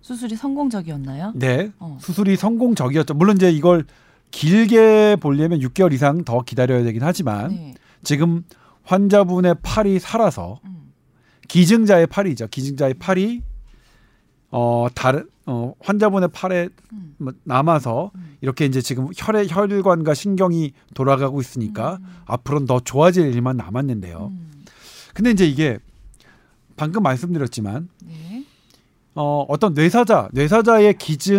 수술이 0.01 0.37
성공적이었나요? 0.37 1.33
어. 1.79 1.99
수술이 2.01 2.37
성공적이었죠. 2.37 3.15
물론 3.15 3.37
이제 3.37 3.51
이걸 3.51 3.85
길게 4.31 5.17
보려면 5.17 5.59
6개월 5.61 5.93
이상 5.93 6.25
더 6.25 6.43
기다려야 6.43 6.85
되긴 6.85 7.03
하지만 7.03 7.49
네. 7.51 7.75
지금 8.05 8.45
환자분의 8.85 9.57
팔이 9.63 9.99
살아서 9.99 10.61
음. 10.65 10.93
기증자의 11.49 12.07
팔이죠. 12.07 12.47
기증자의 12.49 12.95
팔이 12.95 13.43
어 14.51 14.87
다른 14.95 15.29
어 15.47 15.75
환자분의 15.81 16.31
팔에 16.33 16.69
음. 16.93 17.15
뭐 17.19 17.33
남아서 17.45 18.11
음. 18.15 18.37
이렇게 18.41 18.65
이제 18.65 18.81
지금 18.81 19.09
혈의 19.17 19.49
혈관과 19.49 20.15
신경이 20.15 20.73
돌아가고 20.95 21.41
있으니까 21.41 21.99
음. 22.01 22.07
앞으로는 22.27 22.67
더 22.67 22.81
좋아질 22.81 23.33
일만 23.35 23.57
남았는데요. 23.57 24.33
음. 24.33 24.65
근데 25.15 25.31
이제 25.31 25.47
이게 25.47 25.79
방금 26.77 27.03
말씀드렸지만 27.03 27.89
네. 28.05 28.45
어 29.15 29.45
어떤 29.49 29.75
뇌사자 29.75 30.29
뇌사자의 30.33 30.99
기증의 30.99 31.39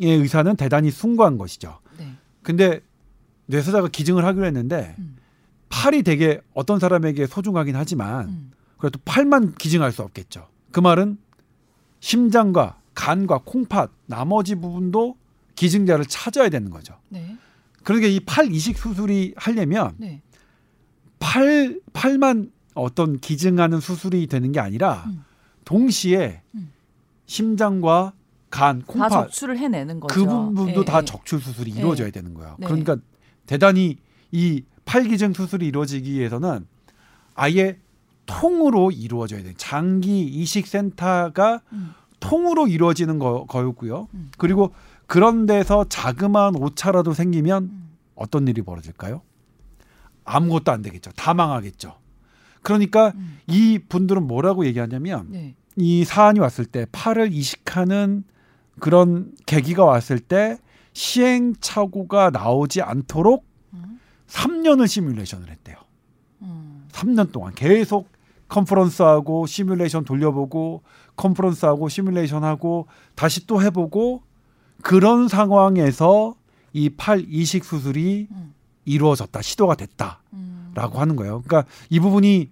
의사는 0.00 0.56
대단히 0.56 0.90
숭고한 0.90 1.38
것이죠. 1.38 1.78
네. 1.98 2.14
근데 2.42 2.80
뇌사자가 3.46 3.88
기증을 3.88 4.24
하기로 4.24 4.46
했는데 4.46 4.94
음. 4.98 5.16
팔이 5.68 6.02
되게 6.02 6.40
어떤 6.54 6.78
사람에게 6.78 7.26
소중하긴 7.26 7.76
하지만 7.76 8.28
음. 8.28 8.50
그래도 8.78 8.98
팔만 9.04 9.54
기증할 9.54 9.92
수 9.92 10.02
없겠죠. 10.02 10.48
그 10.72 10.80
말은 10.80 11.18
심장과 12.00 12.78
간과 12.94 13.40
콩팥 13.44 13.92
나머지 14.06 14.54
부분도 14.54 15.16
기증자를 15.54 16.06
찾아야 16.06 16.48
되는 16.48 16.70
거죠. 16.70 16.94
네. 17.08 17.36
그러니까 17.84 18.08
이 18.08 18.20
팔 18.20 18.52
이식 18.52 18.78
수술이 18.78 19.34
하려면 19.36 19.94
네. 19.98 20.22
팔 21.18 21.80
팔만 21.92 22.50
어떤 22.74 23.18
기증하는 23.18 23.80
수술이 23.80 24.26
되는 24.26 24.52
게 24.52 24.60
아니라 24.60 25.04
음. 25.06 25.24
동시에 25.64 26.42
음. 26.54 26.72
심장과 27.26 28.12
간, 28.48 28.80
다 28.80 28.84
콩팥 28.86 29.10
적출을 29.10 29.58
해내는 29.58 30.00
거죠. 30.00 30.14
그 30.14 30.24
부분도 30.26 30.80
예, 30.80 30.84
다 30.84 31.00
예. 31.00 31.04
적출 31.04 31.40
수술이 31.40 31.72
예. 31.74 31.78
이루어져야 31.78 32.10
되는 32.10 32.34
거예요. 32.34 32.56
네. 32.58 32.66
그러니까 32.66 32.96
대단히 33.46 33.96
이 34.32 34.62
팔기증 34.84 35.34
수술이 35.34 35.66
이루어지기 35.68 36.12
위해서는 36.12 36.66
아예 37.34 37.78
통으로 38.30 38.90
이루어져야 38.90 39.42
돼요. 39.42 39.52
장기 39.56 40.22
이식 40.22 40.66
센터가 40.66 41.62
음. 41.72 41.94
통으로 42.20 42.68
이루어지는 42.68 43.18
거, 43.18 43.46
거였고요. 43.46 44.08
음. 44.14 44.30
그리고 44.38 44.72
그런 45.06 45.46
데서 45.46 45.84
자그마한 45.88 46.56
오차라도 46.56 47.12
생기면 47.12 47.64
음. 47.64 47.90
어떤 48.14 48.46
일이 48.46 48.62
벌어질까요? 48.62 49.22
아무것도 50.24 50.70
안 50.70 50.82
되겠죠. 50.82 51.10
다 51.12 51.34
망하겠죠. 51.34 51.96
그러니까 52.62 53.12
음. 53.16 53.38
이 53.48 53.78
분들은 53.88 54.26
뭐라고 54.26 54.66
얘기하냐면 54.66 55.26
네. 55.30 55.54
이 55.76 56.04
사안이 56.04 56.38
왔을 56.40 56.64
때 56.64 56.86
팔을 56.92 57.32
이식하는 57.32 58.24
그런 58.78 59.32
계기가 59.46 59.84
왔을 59.84 60.18
때 60.20 60.58
시행착오가 60.92 62.30
나오지 62.30 62.82
않도록 62.82 63.46
음. 63.72 63.98
3년을 64.28 64.86
시뮬레이션을 64.86 65.48
했대요. 65.48 65.76
음. 66.42 66.86
3년 66.92 67.32
동안 67.32 67.54
계속 67.54 68.08
컨퍼런스하고 68.50 69.46
시뮬레이션 69.46 70.04
돌려보고 70.04 70.82
컨퍼런스하고 71.16 71.88
시뮬레이션 71.88 72.44
하고 72.44 72.86
다시 73.14 73.46
또 73.46 73.62
해보고 73.62 74.22
그런 74.82 75.28
상황에서 75.28 76.34
이 76.72 76.90
팔 76.90 77.24
이식 77.28 77.64
수술이 77.64 78.28
음. 78.30 78.54
이루어졌다 78.84 79.40
시도가 79.42 79.74
됐다라고 79.74 80.28
음. 80.34 80.72
하는 80.74 81.16
거예요. 81.16 81.42
그러니까 81.46 81.68
이 81.88 81.98
부분이 82.00 82.48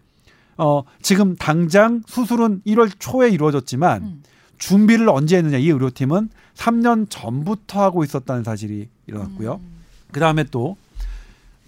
어 0.56 0.82
지금 1.02 1.36
당장 1.36 2.02
수술은 2.06 2.62
1월 2.66 2.90
초에 2.98 3.28
이루어졌지만 3.30 4.02
음. 4.02 4.22
준비를 4.58 5.08
언제 5.08 5.36
했느냐 5.36 5.58
이 5.58 5.68
의료팀은 5.68 6.30
3년 6.56 7.06
전부터 7.08 7.80
하고 7.80 8.02
있었다는 8.02 8.42
사실이 8.42 8.88
일어났고요. 9.06 9.60
음. 9.62 9.78
그 10.10 10.18
다음에 10.18 10.42
또, 10.50 10.76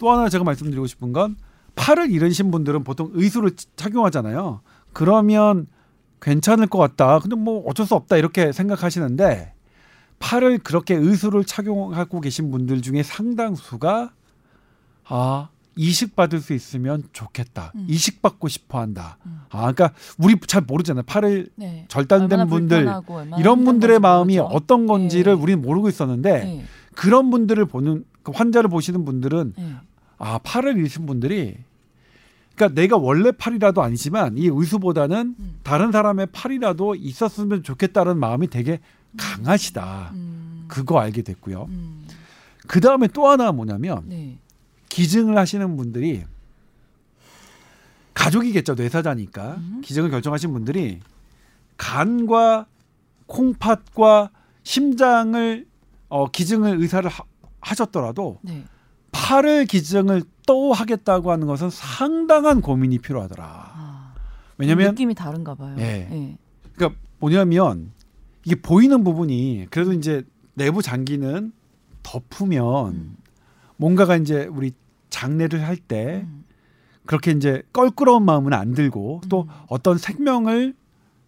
또 0.00 0.10
하나 0.10 0.28
제가 0.28 0.42
말씀드리고 0.42 0.88
싶은 0.88 1.12
건 1.12 1.36
팔을 1.74 2.10
잃으신 2.10 2.50
분들은 2.50 2.84
보통 2.84 3.10
의수를 3.12 3.52
착용하잖아요. 3.76 4.60
그러면 4.92 5.66
괜찮을 6.20 6.66
것 6.66 6.78
같다. 6.78 7.18
근데 7.18 7.36
뭐 7.36 7.64
어쩔 7.66 7.86
수 7.86 7.94
없다. 7.94 8.16
이렇게 8.16 8.52
생각하시는데 8.52 9.54
팔을 10.18 10.58
그렇게 10.58 10.94
의수를 10.94 11.44
착용하고 11.44 12.20
계신 12.20 12.50
분들 12.50 12.82
중에 12.82 13.02
상당수가 13.02 14.12
아, 15.04 15.48
이식 15.76 16.14
받을 16.14 16.40
수 16.40 16.52
있으면 16.52 17.04
좋겠다. 17.12 17.72
음. 17.74 17.86
이식 17.88 18.20
받고 18.22 18.48
싶어 18.48 18.80
한다. 18.80 19.16
음. 19.24 19.40
아, 19.48 19.72
그러니까 19.72 19.92
우리 20.18 20.38
잘 20.46 20.62
모르잖아요. 20.62 21.04
팔을 21.04 21.48
네. 21.56 21.86
절단된 21.88 22.48
분들 22.48 22.86
이런 23.38 23.64
분들의 23.64 23.98
마음이 23.98 24.36
모르죠. 24.36 24.54
어떤 24.54 24.86
건지를 24.86 25.36
네. 25.36 25.42
우리는 25.42 25.62
모르고 25.62 25.88
있었는데 25.88 26.44
네. 26.44 26.64
그런 26.94 27.30
분들을 27.30 27.64
보는 27.64 28.04
그 28.22 28.32
환자를 28.32 28.68
보시는 28.68 29.04
분들은 29.04 29.54
네. 29.56 29.76
아 30.20 30.38
팔을 30.38 30.76
잃으신 30.76 31.06
분들이 31.06 31.56
그러니까 32.54 32.80
내가 32.80 32.96
원래 32.98 33.32
팔이라도 33.32 33.82
아니지만 33.82 34.36
이 34.36 34.46
의수보다는 34.46 35.34
음. 35.38 35.60
다른 35.62 35.90
사람의 35.90 36.26
팔이라도 36.30 36.94
있었으면 36.94 37.62
좋겠다는 37.62 38.18
마음이 38.18 38.48
되게 38.48 38.80
강하시다. 39.16 40.10
음. 40.12 40.66
그거 40.68 41.00
알게 41.00 41.22
됐고요. 41.22 41.66
음. 41.70 42.06
그 42.66 42.80
다음에 42.80 43.08
또 43.08 43.26
하나 43.26 43.50
뭐냐면 43.50 44.02
네. 44.06 44.38
기증을 44.90 45.38
하시는 45.38 45.76
분들이 45.76 46.24
가족이겠죠 48.12 48.74
뇌사자니까 48.74 49.54
음. 49.56 49.80
기증을 49.82 50.10
결정하신 50.10 50.52
분들이 50.52 51.00
간과 51.78 52.66
콩팥과 53.26 54.30
심장을 54.62 55.66
어, 56.10 56.30
기증을 56.30 56.80
의사를 56.80 57.08
하, 57.08 57.24
하셨더라도 57.60 58.38
네. 58.42 58.64
팔을 59.12 59.66
기증을 59.66 60.22
또 60.46 60.72
하겠다고 60.72 61.30
하는 61.30 61.46
것은 61.46 61.70
상당한 61.70 62.60
고민이 62.60 62.98
필요하더라. 62.98 63.44
아. 63.46 64.14
왜냐면 64.58 64.90
느낌이 64.90 65.14
다른가 65.14 65.54
봐요. 65.54 65.76
예. 65.78 66.08
예. 66.10 66.38
그러니까 66.74 67.00
뭐냐면 67.18 67.92
이게 68.44 68.56
보이는 68.56 69.04
부분이 69.04 69.68
그래도 69.70 69.92
이제 69.92 70.22
내부 70.54 70.82
장기는 70.82 71.52
덮으면 72.02 72.94
음. 72.94 73.16
뭔가가 73.76 74.16
이제 74.16 74.46
우리 74.46 74.72
장례를 75.08 75.66
할때 75.66 76.26
음. 76.26 76.44
그렇게 77.06 77.30
이제 77.30 77.62
껄끄러운 77.72 78.24
마음은 78.24 78.52
안 78.52 78.74
들고 78.74 79.22
또 79.28 79.42
음. 79.42 79.48
어떤 79.68 79.98
생명을 79.98 80.74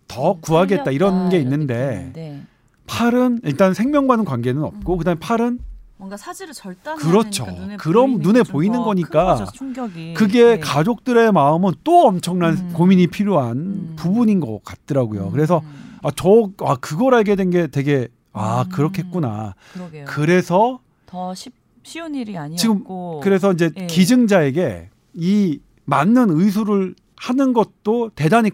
더 0.09 0.35
구하겠다 0.35 0.91
이런 0.91 1.31
게 1.31 1.39
있는데 1.39 2.45
팔은 2.87 3.41
일단 3.45 3.73
생명과는 3.73 4.25
관계는 4.25 4.63
없고 4.63 4.95
음. 4.95 4.99
그다음에 4.99 5.19
팔은 5.19 5.61
뭔가 6.03 6.17
사지를 6.17 6.53
절단 6.53 6.97
그렇죠. 6.97 7.47
눈에 7.47 7.77
그럼 7.77 8.19
눈에 8.19 8.43
보이는 8.43 8.77
더 8.77 8.85
거니까 8.87 9.45
충격이. 9.55 10.15
그게 10.15 10.57
네. 10.57 10.59
가족들의 10.59 11.31
마음은 11.31 11.75
또 11.85 12.09
엄청난 12.09 12.55
음. 12.55 12.73
고민이 12.73 13.07
필요한 13.07 13.57
음. 13.57 13.93
부분인 13.95 14.41
것 14.41 14.65
같더라고요. 14.65 15.27
음. 15.27 15.31
그래서 15.31 15.63
아, 16.03 16.11
저, 16.17 16.51
아, 16.65 16.75
그걸 16.81 17.15
알게 17.15 17.37
된 17.37 17.51
게 17.51 17.69
되게, 17.69 18.09
아, 18.33 18.63
음. 18.63 18.69
그렇겠구나. 18.71 19.55
그러게요. 19.75 20.07
그래서, 20.09 20.81
더 21.07 21.33
쉽, 21.37 21.53
쉬운 21.85 22.17
일이 22.17 22.33
지금 22.57 22.77
아니었고 22.79 23.21
그래서 23.23 23.53
이제 23.53 23.71
예. 23.77 23.87
기증자에게 23.87 24.89
이 25.15 25.61
맞는 25.85 26.31
의술을 26.31 26.97
하는 27.17 27.53
것도 27.53 28.11
대단히 28.17 28.51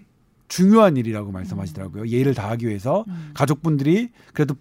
중요한 0.49 0.99
일이라고 0.99 1.33
말씀하시더라고요. 1.33 2.09
예의를 2.09 2.35
다하기 2.35 2.67
위해서 2.69 3.07
음. 3.09 3.31
가족분들이 3.33 4.11
그래도 4.35 4.55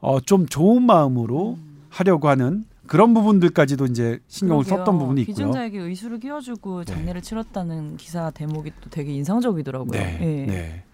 어, 0.00 0.18
좀 0.20 0.46
좋은 0.46 0.82
마음으로 0.82 1.58
음. 1.62 1.71
하려고 1.92 2.28
하는 2.28 2.64
그런 2.86 3.14
부분들까지도 3.14 3.86
이제 3.86 4.18
신경을 4.26 4.64
그러게요. 4.64 4.78
썼던 4.78 4.98
부분이 4.98 5.20
있고요. 5.22 5.34
기증자에게 5.34 5.78
의술을 5.78 6.18
끼워주고 6.18 6.84
네. 6.84 6.92
장례를 6.92 7.22
치렀다는 7.22 7.96
기사 7.96 8.30
대목이 8.30 8.72
또 8.80 8.90
되게 8.90 9.12
인상적이더라고요. 9.12 9.92
네, 9.92 10.18
예. 10.20 10.46
네. 10.46 10.84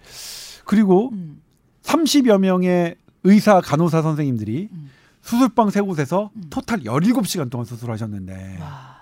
그리고 0.64 1.10
음. 1.12 1.40
30여 1.82 2.38
명의 2.38 2.96
의사, 3.24 3.60
간호사 3.60 4.02
선생님들이 4.02 4.68
음. 4.70 4.90
수술방 5.22 5.70
세 5.70 5.80
곳에서 5.80 6.30
음. 6.34 6.42
토탈 6.50 6.80
17시간 6.80 7.50
동안 7.50 7.64
수술하셨는데 7.64 8.58
와. 8.60 8.98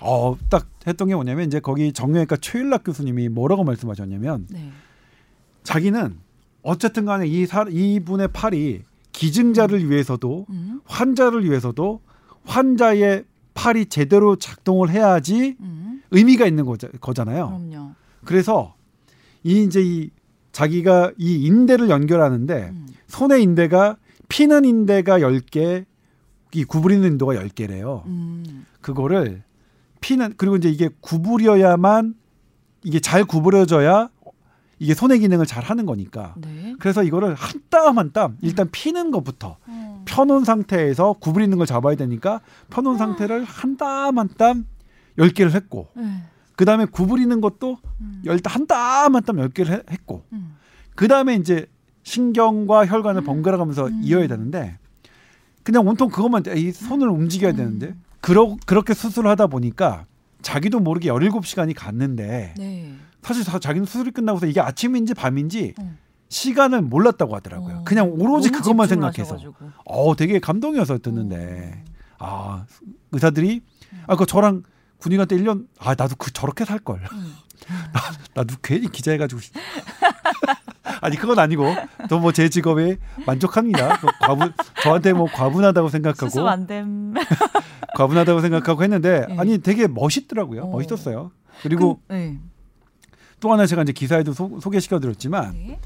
어, 0.00 0.36
딱 0.48 0.66
했던 0.86 1.08
게 1.08 1.14
뭐냐면 1.14 1.46
이제 1.46 1.60
거기 1.60 1.92
정형외과 1.92 2.36
최일락 2.40 2.84
교수님이 2.84 3.28
뭐라고 3.28 3.64
말씀하셨냐면 3.64 4.46
네. 4.48 4.70
자기는 5.64 6.18
어쨌든 6.62 7.04
간에 7.04 7.26
이 7.26 7.46
사, 7.46 7.64
이분의 7.68 8.28
팔이 8.28 8.82
기증자를 9.12 9.88
위해서도 9.88 10.46
음. 10.50 10.80
환자를 10.84 11.44
위해서도 11.48 12.00
환자의 12.44 13.24
팔이 13.54 13.86
제대로 13.86 14.36
작동을 14.36 14.90
해야지 14.90 15.56
음. 15.60 16.02
의미가 16.10 16.46
있는 16.46 16.64
거자, 16.64 16.88
거잖아요. 17.00 17.46
그럼요. 17.48 17.92
그래서 18.24 18.74
이 19.44 19.62
이제 19.62 19.80
이 19.82 20.10
자기가 20.52 21.12
이 21.18 21.46
인대를 21.46 21.88
연결하는데 21.90 22.70
음. 22.70 22.86
손의 23.06 23.42
인대가 23.42 23.96
피는 24.28 24.64
인대가 24.64 25.18
10개, 25.18 25.84
이 26.54 26.64
구부리는 26.64 27.06
인도가 27.06 27.34
10개래요. 27.34 28.04
음. 28.06 28.66
그거를 28.80 29.42
피는 30.00 30.34
그리고 30.36 30.56
이제 30.56 30.68
이게 30.68 30.88
구부려야만 31.00 32.14
이게 32.84 33.00
잘 33.00 33.24
구부려져야 33.24 34.10
이게 34.82 34.94
손의 34.94 35.20
기능을 35.20 35.46
잘 35.46 35.62
하는 35.62 35.86
거니까. 35.86 36.34
네. 36.38 36.74
그래서 36.80 37.02
이거를 37.02 37.34
한 37.34 37.62
땀 37.70 37.98
한 37.98 38.12
땀 38.12 38.36
일단 38.42 38.68
피는 38.70 39.10
것부터 39.10 39.56
음. 39.68 40.02
펴놓은 40.04 40.44
상태에서 40.44 41.14
구부리는 41.14 41.56
걸 41.56 41.66
잡아야 41.66 41.94
되니까 41.94 42.40
펴놓은 42.70 42.98
상태를 42.98 43.44
한 43.44 43.76
땀 43.76 44.18
한땀 44.18 44.66
10개를 45.18 45.52
했고 45.52 45.88
네. 45.94 46.22
그다음에 46.56 46.84
구부리는 46.86 47.40
것도 47.40 47.78
음. 48.00 48.22
한땀 48.44 49.14
한땀 49.14 49.36
10개를 49.36 49.90
했고 49.90 50.24
음. 50.32 50.56
그다음에 50.96 51.36
이제 51.36 51.66
신경과 52.02 52.86
혈관을 52.86 53.22
번갈아 53.22 53.56
가면서 53.56 53.86
음. 53.86 54.00
이어야 54.02 54.26
되는데 54.26 54.78
그냥 55.62 55.86
온통 55.86 56.08
그것만 56.10 56.42
이 56.56 56.72
손을 56.72 57.08
움직여야 57.08 57.52
음. 57.52 57.56
되는데 57.56 57.94
그러, 58.20 58.56
그렇게 58.66 58.94
수술을 58.94 59.30
하다 59.30 59.46
보니까 59.46 60.06
자기도 60.42 60.80
모르게 60.80 61.08
17시간이 61.08 61.72
갔는데 61.76 62.54
네. 62.58 62.94
사실 63.22 63.44
자- 63.44 63.58
자기는 63.58 63.86
수술이 63.86 64.10
끝나고서 64.10 64.46
이게 64.46 64.60
아침인지 64.60 65.14
밤인지 65.14 65.74
음. 65.78 65.98
시간을 66.28 66.82
몰랐다고 66.82 67.36
하더라고요. 67.36 67.78
어. 67.78 67.84
그냥 67.84 68.10
오로지 68.10 68.50
그것만 68.50 68.88
생각해서. 68.88 69.36
어, 69.84 70.16
되게 70.16 70.38
감동이어서 70.38 70.98
듣는데. 70.98 71.84
어. 72.18 72.24
아, 72.24 72.66
의사들이 73.12 73.60
아, 74.06 74.16
그 74.16 74.24
저랑 74.26 74.62
군인한테 74.98 75.36
1년 75.36 75.66
아, 75.78 75.94
나도 75.94 76.16
그 76.16 76.32
저렇게 76.32 76.64
살 76.64 76.78
걸. 76.78 77.00
음. 77.12 77.34
나도 78.34 78.56
괜히 78.62 78.88
기자 78.90 79.12
해 79.12 79.18
가지고 79.18 79.40
아니 81.00 81.16
그건 81.16 81.38
아니고 81.38 81.64
또 82.08 82.18
뭐 82.18 82.32
제 82.32 82.48
직업에 82.48 82.96
만족합니다. 83.26 83.98
그 83.98 84.06
과분 84.20 84.52
저한테 84.82 85.12
뭐 85.12 85.26
과분하다고 85.32 85.88
생각하고. 85.90 86.26
과분하다고 87.96 88.40
생각하고 88.40 88.82
했는데 88.82 89.26
네. 89.28 89.36
아니 89.38 89.58
되게 89.58 89.86
멋있더라고요. 89.86 90.62
어. 90.64 90.70
멋있었어요. 90.70 91.30
그리고 91.62 92.00
네. 92.08 92.38
또 93.42 93.52
하나 93.52 93.66
제가 93.66 93.82
이제 93.82 93.92
기사에도 93.92 94.32
소, 94.32 94.58
소개시켜 94.60 95.00
드렸지만 95.00 95.52
네. 95.52 95.80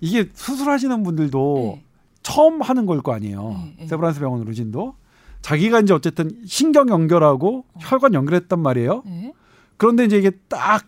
이게 0.00 0.28
수술하시는 0.34 1.02
분들도 1.02 1.72
네. 1.76 1.84
처음 2.22 2.60
하는 2.60 2.84
걸 2.84 3.00
거 3.00 3.14
아니에요. 3.14 3.48
네, 3.48 3.74
네. 3.80 3.86
세브란스 3.88 4.20
병원 4.20 4.40
의료진도 4.40 4.94
자기가 5.40 5.80
이제 5.80 5.94
어쨌든 5.94 6.30
신경 6.46 6.88
연결하고 6.90 7.64
어. 7.72 7.78
혈관 7.80 8.12
연결했단 8.12 8.60
말이에요. 8.60 9.02
네. 9.06 9.32
그런데 9.78 10.04
이제 10.04 10.18
이게 10.18 10.32
딱 10.48 10.84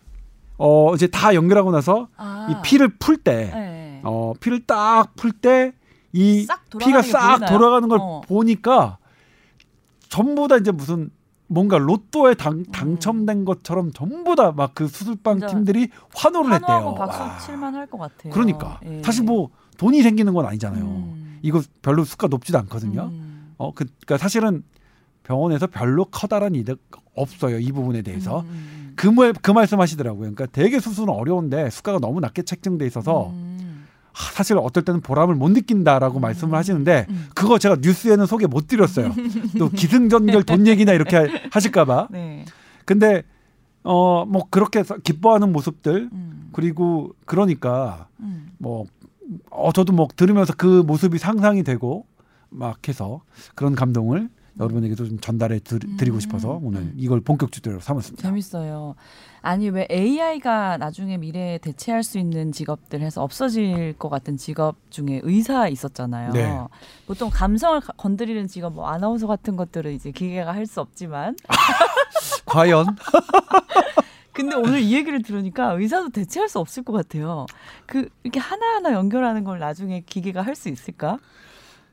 어, 0.58 0.94
이제 0.94 1.06
다 1.06 1.34
연결하고 1.34 1.70
나서 1.72 2.08
아. 2.18 2.48
이 2.50 2.54
피를 2.62 2.88
풀 2.98 3.16
때, 3.16 3.50
네. 3.54 4.00
어, 4.04 4.34
피를 4.40 4.60
딱 4.66 5.14
풀 5.16 5.32
때 5.32 5.92
이 5.92 6.08
싹 6.08 6.68
피가 6.78 7.00
싹 7.00 7.38
보이나요? 7.38 7.50
돌아가는 7.58 7.88
걸 7.88 7.98
어. 7.98 8.20
보니까 8.26 8.98
전부 10.10 10.48
다 10.48 10.56
이제 10.58 10.70
무슨 10.70 11.10
뭔가 11.52 11.78
로또에 11.78 12.34
당, 12.34 12.58
음. 12.58 12.64
당첨된 12.66 13.44
것처럼 13.44 13.90
전부 13.92 14.36
다 14.36 14.52
막 14.52 14.72
그 14.74 14.86
수술방 14.86 15.40
팀들이 15.48 15.88
환호를 16.14 16.52
했대요. 16.54 16.94
박수 16.96 17.20
와. 17.20 17.38
칠만 17.38 17.74
할 17.74 17.86
것 17.88 17.98
같아요. 17.98 18.32
그러니까 18.32 18.78
예. 18.86 19.02
사실 19.02 19.24
뭐 19.24 19.50
돈이 19.76 20.02
생기는 20.02 20.32
건 20.32 20.46
아니잖아요. 20.46 20.84
음. 20.84 21.38
이거 21.42 21.60
별로 21.82 22.04
수가 22.04 22.28
높지도 22.28 22.56
않거든요. 22.58 23.10
음. 23.12 23.54
어, 23.58 23.72
그, 23.74 23.84
그러니까 23.84 24.18
사실은 24.18 24.62
병원에서 25.24 25.66
별로 25.66 26.04
커다란 26.04 26.54
이득 26.54 26.80
없어요. 27.16 27.58
이 27.58 27.72
부분에 27.72 28.02
대해서. 28.02 28.40
음, 28.40 28.46
음, 28.50 28.92
그, 28.96 29.08
말, 29.08 29.32
그 29.32 29.50
말씀 29.50 29.80
하시더라고요. 29.80 30.20
그러니까 30.32 30.46
되게 30.46 30.78
수술은 30.78 31.12
어려운데 31.12 31.68
수가가 31.70 31.98
너무 31.98 32.20
낮게 32.20 32.42
책정돼 32.42 32.86
있어서 32.86 33.30
음. 33.30 33.46
하, 33.48 33.49
사실 34.14 34.56
어떨 34.58 34.84
때는 34.84 35.00
보람을 35.00 35.34
못 35.34 35.50
느낀다라고 35.50 36.18
음. 36.18 36.22
말씀을 36.22 36.56
하시는데 36.58 37.06
음. 37.08 37.28
그거 37.34 37.58
제가 37.58 37.76
뉴스에는 37.80 38.26
소개 38.26 38.46
못 38.46 38.66
드렸어요. 38.66 39.12
또 39.58 39.68
기승전결 39.70 40.42
돈 40.44 40.66
얘기나 40.66 40.92
이렇게 40.92 41.16
하- 41.16 41.26
하실까봐. 41.52 42.08
네. 42.12 42.44
근데 42.84 43.22
어 43.82 44.24
뭐 44.26 44.46
그렇게 44.50 44.82
기뻐하는 45.04 45.52
모습들 45.52 46.10
음. 46.12 46.50
그리고 46.52 47.14
그러니까 47.24 48.08
음. 48.20 48.50
뭐 48.58 48.84
어, 49.50 49.72
저도 49.72 49.92
뭐 49.92 50.08
들으면서 50.14 50.52
그 50.56 50.82
모습이 50.86 51.16
상상이 51.18 51.62
되고 51.62 52.04
막 52.50 52.86
해서 52.88 53.22
그런 53.54 53.74
감동을 53.74 54.28
여러분에게도 54.58 55.06
좀 55.08 55.18
전달해 55.20 55.60
드, 55.60 55.76
리고 55.76 56.16
음. 56.16 56.20
싶어서 56.20 56.60
오늘 56.62 56.92
이걸 56.96 57.20
본격 57.20 57.52
주제로 57.52 57.80
삼았습니다. 57.80 58.22
재밌어요. 58.28 58.96
아니 59.42 59.70
왜 59.70 59.86
AI가 59.90 60.76
나중에 60.76 61.16
미래에 61.16 61.58
대체할 61.58 62.02
수 62.02 62.18
있는 62.18 62.52
직업들 62.52 63.00
해서 63.00 63.22
없어질 63.22 63.94
것 63.98 64.08
같은 64.10 64.36
직업 64.36 64.76
중에 64.90 65.20
의사 65.24 65.66
있었잖아요. 65.68 66.32
네. 66.32 66.58
보통 67.06 67.30
감성을 67.30 67.80
가- 67.80 67.92
건드리는 67.96 68.46
직업, 68.48 68.74
뭐 68.74 68.88
아나운서 68.88 69.26
같은 69.26 69.56
것들은 69.56 69.92
이제 69.92 70.10
기계가 70.10 70.52
할 70.52 70.66
수 70.66 70.80
없지만, 70.80 71.34
과연 72.46 72.86
근데 74.32 74.54
오늘 74.56 74.80
이 74.80 74.94
얘기를 74.94 75.22
들으니까 75.22 75.72
의사도 75.72 76.10
대체할 76.10 76.48
수 76.48 76.58
없을 76.60 76.82
것 76.84 76.92
같아요. 76.92 77.46
그 77.86 78.08
이렇게 78.22 78.38
하나 78.38 78.76
하나 78.76 78.92
연결하는 78.92 79.42
걸 79.44 79.58
나중에 79.58 80.02
기계가 80.06 80.42
할 80.42 80.54
수 80.54 80.68
있을까? 80.68 81.18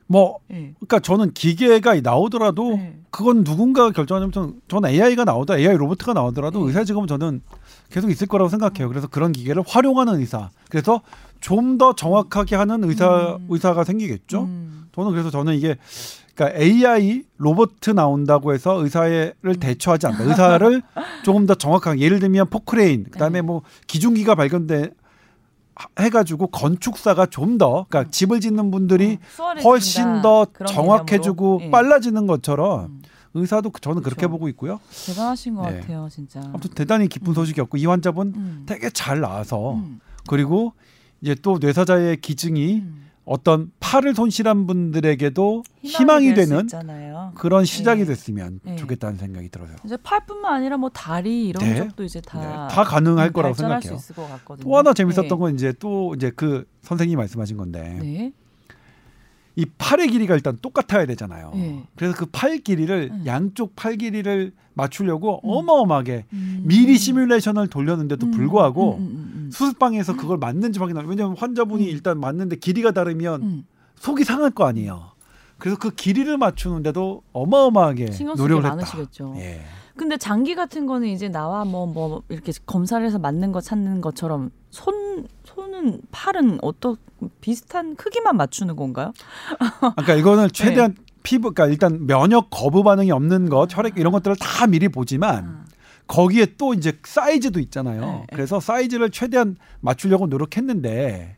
뭐 0.08 0.38
네. 0.48 0.74
그러니까 0.76 0.98
저는 1.00 1.32
기계가 1.34 2.00
나오더라도 2.00 2.76
네. 2.76 2.98
그건 3.10 3.44
누군가가 3.44 4.04
저는, 4.04 4.32
저는 4.66 4.90
AI가 4.90 5.24
나오더 5.24 5.58
AI 5.58 5.76
로봇가 5.76 6.14
나오더라도 6.14 6.60
네. 6.60 6.66
의사 6.66 6.82
직업은 6.84 7.06
저는 7.06 7.42
계속 7.90 8.10
있을 8.10 8.26
거라고 8.26 8.48
생각해요. 8.48 8.88
그래서 8.88 9.06
그런 9.06 9.32
기계를 9.32 9.62
활용하는 9.66 10.16
의사. 10.18 10.50
그래서 10.70 11.02
좀 11.40 11.78
더 11.78 11.92
정확하게 11.94 12.56
하는 12.56 12.82
의사 12.84 13.36
음. 13.36 13.46
의사가 13.48 13.84
생기겠죠. 13.84 14.42
음. 14.42 14.88
저는 14.94 15.12
그래서 15.12 15.30
저는 15.30 15.54
이게 15.54 15.76
그러니까 16.34 16.58
AI 16.60 17.22
로봇 17.36 17.74
나온다고 17.94 18.52
해서 18.52 18.82
의사를 18.82 19.34
대처하지 19.60 20.06
않는다. 20.08 20.30
의사를 20.30 20.82
조금 21.24 21.46
더 21.46 21.54
정확하게 21.54 22.00
예를 22.00 22.18
들면 22.18 22.48
포크레인 22.48 23.04
그다음에 23.04 23.40
네. 23.40 23.42
뭐 23.42 23.62
기중기가 23.86 24.34
발견돼 24.34 24.90
해가지고 25.98 26.48
건축사가 26.48 27.26
좀 27.26 27.58
더 27.58 27.86
그러니까 27.88 28.10
집을 28.10 28.40
짓는 28.40 28.70
분들이 28.70 29.18
어. 29.38 29.60
훨씬 29.62 30.22
더 30.22 30.46
정확해지고. 30.66 31.60
예. 31.62 31.70
빨라지는 31.70 32.26
것처럼 32.26 32.84
음. 32.84 33.02
의사도 33.34 33.70
저는 33.80 34.02
그렇게 34.02 34.20
그렇죠. 34.20 34.30
보고 34.32 34.48
있고요. 34.48 34.80
대단하신 35.06 35.54
것 35.54 35.68
네. 35.68 35.80
같아요, 35.80 36.08
진짜. 36.10 36.40
아무튼 36.40 36.70
대단히 36.70 37.08
기쁜 37.08 37.32
음. 37.32 37.34
소식이었고 37.34 37.76
이 37.76 37.86
환자분 37.86 38.32
음. 38.36 38.62
되게 38.66 38.90
잘 38.90 39.20
나아서 39.20 39.74
음. 39.74 40.00
그리고 40.28 40.72
이제 41.20 41.34
또 41.34 41.58
뇌사자의 41.60 42.20
기증이 42.20 42.74
음. 42.76 43.07
어떤 43.28 43.70
팔을 43.78 44.14
손실한 44.14 44.66
분들에게도 44.66 45.62
희망이, 45.82 46.34
될수 46.34 46.50
되는. 46.68 47.32
그런 47.34 47.66
시작이 47.66 48.00
네. 48.00 48.06
됐으면 48.06 48.60
네. 48.64 48.76
좋겠다는 48.76 49.18
생각이 49.18 49.50
들어요. 49.50 49.76
이제 49.84 49.98
팔뿐만 49.98 50.54
아니라 50.54 50.78
뭐 50.78 50.88
다리 50.88 51.46
이런 51.46 51.62
네. 51.62 51.76
쪽도 51.76 52.04
이제 52.04 52.22
다, 52.22 52.40
네, 52.40 52.74
다 52.74 52.84
가능할 52.84 53.28
음, 53.28 53.32
거라고 53.32 53.54
생각해요. 53.54 53.98
또 54.60 54.76
하나 54.76 54.94
재밌었던 54.94 55.28
네. 55.28 55.36
건 55.36 55.54
이제 55.54 55.74
또 55.78 56.14
이제 56.14 56.32
그 56.34 56.64
선생님이 56.82 57.16
말씀하신 57.16 57.58
건데 57.58 57.98
네. 58.00 58.32
이 59.58 59.66
팔의 59.76 60.06
길이가 60.08 60.34
일단 60.34 60.56
똑같아야 60.62 61.04
되잖아요. 61.06 61.50
네. 61.52 61.82
그래서 61.96 62.14
그 62.16 62.26
팔 62.30 62.58
길이를 62.58 63.08
음. 63.10 63.22
양쪽 63.26 63.74
팔 63.74 63.96
길이를 63.96 64.52
맞추려고 64.74 65.40
음. 65.44 65.50
어마어마하게 65.50 66.26
음. 66.32 66.62
미리 66.64 66.96
시뮬레이션을 66.96 67.66
돌렸는데도 67.66 68.26
음, 68.26 68.30
불구하고 68.30 68.94
음, 68.98 69.00
음, 69.00 69.32
음, 69.34 69.50
수술방에서 69.52 70.14
그걸 70.16 70.38
맞는지 70.38 70.78
확인하려 70.78 71.08
왜냐하면 71.08 71.36
환자분이 71.36 71.82
음. 71.82 71.88
일단 71.88 72.20
맞는데 72.20 72.54
길이가 72.56 72.92
다르면 72.92 73.42
음. 73.42 73.64
속이 73.96 74.22
상할 74.22 74.52
거 74.52 74.64
아니에요. 74.64 75.10
그래서 75.58 75.76
그 75.76 75.90
길이를 75.90 76.38
맞추는데도 76.38 77.22
어마어마하게 77.32 78.10
노력을 78.36 78.62
했다. 78.62 78.76
많으시겠죠. 78.76 79.34
예. 79.38 79.60
근데 79.96 80.16
장기 80.16 80.54
같은 80.54 80.86
거는 80.86 81.08
이제 81.08 81.28
나와 81.28 81.64
뭐뭐 81.64 82.22
이렇게 82.28 82.52
검사를 82.64 83.04
해서 83.04 83.18
맞는 83.18 83.50
거 83.50 83.60
찾는 83.60 84.00
것처럼 84.02 84.50
손 84.70 85.26
손은 85.58 86.02
팔은 86.12 86.58
어떤 86.62 86.96
비슷한 87.40 87.96
크기만 87.96 88.36
맞추는 88.36 88.76
건가요? 88.76 89.12
그러니까 89.80 90.14
이거는 90.14 90.48
최대한 90.54 90.94
피부, 91.24 91.52
그러니까 91.52 91.66
일단 91.66 92.06
면역 92.06 92.48
거부 92.48 92.84
반응이 92.84 93.10
없는 93.10 93.48
것, 93.48 93.76
혈액 93.76 93.98
이런 93.98 94.12
것들을 94.12 94.36
다 94.36 94.68
미리 94.68 94.88
보지만 94.88 95.44
아. 95.44 95.64
거기에 96.06 96.46
또 96.56 96.74
이제 96.74 96.92
사이즈도 97.02 97.58
있잖아요. 97.58 98.00
네, 98.00 98.12
네. 98.12 98.26
그래서 98.30 98.60
사이즈를 98.60 99.10
최대한 99.10 99.56
맞추려고 99.80 100.26
노력했는데 100.28 101.36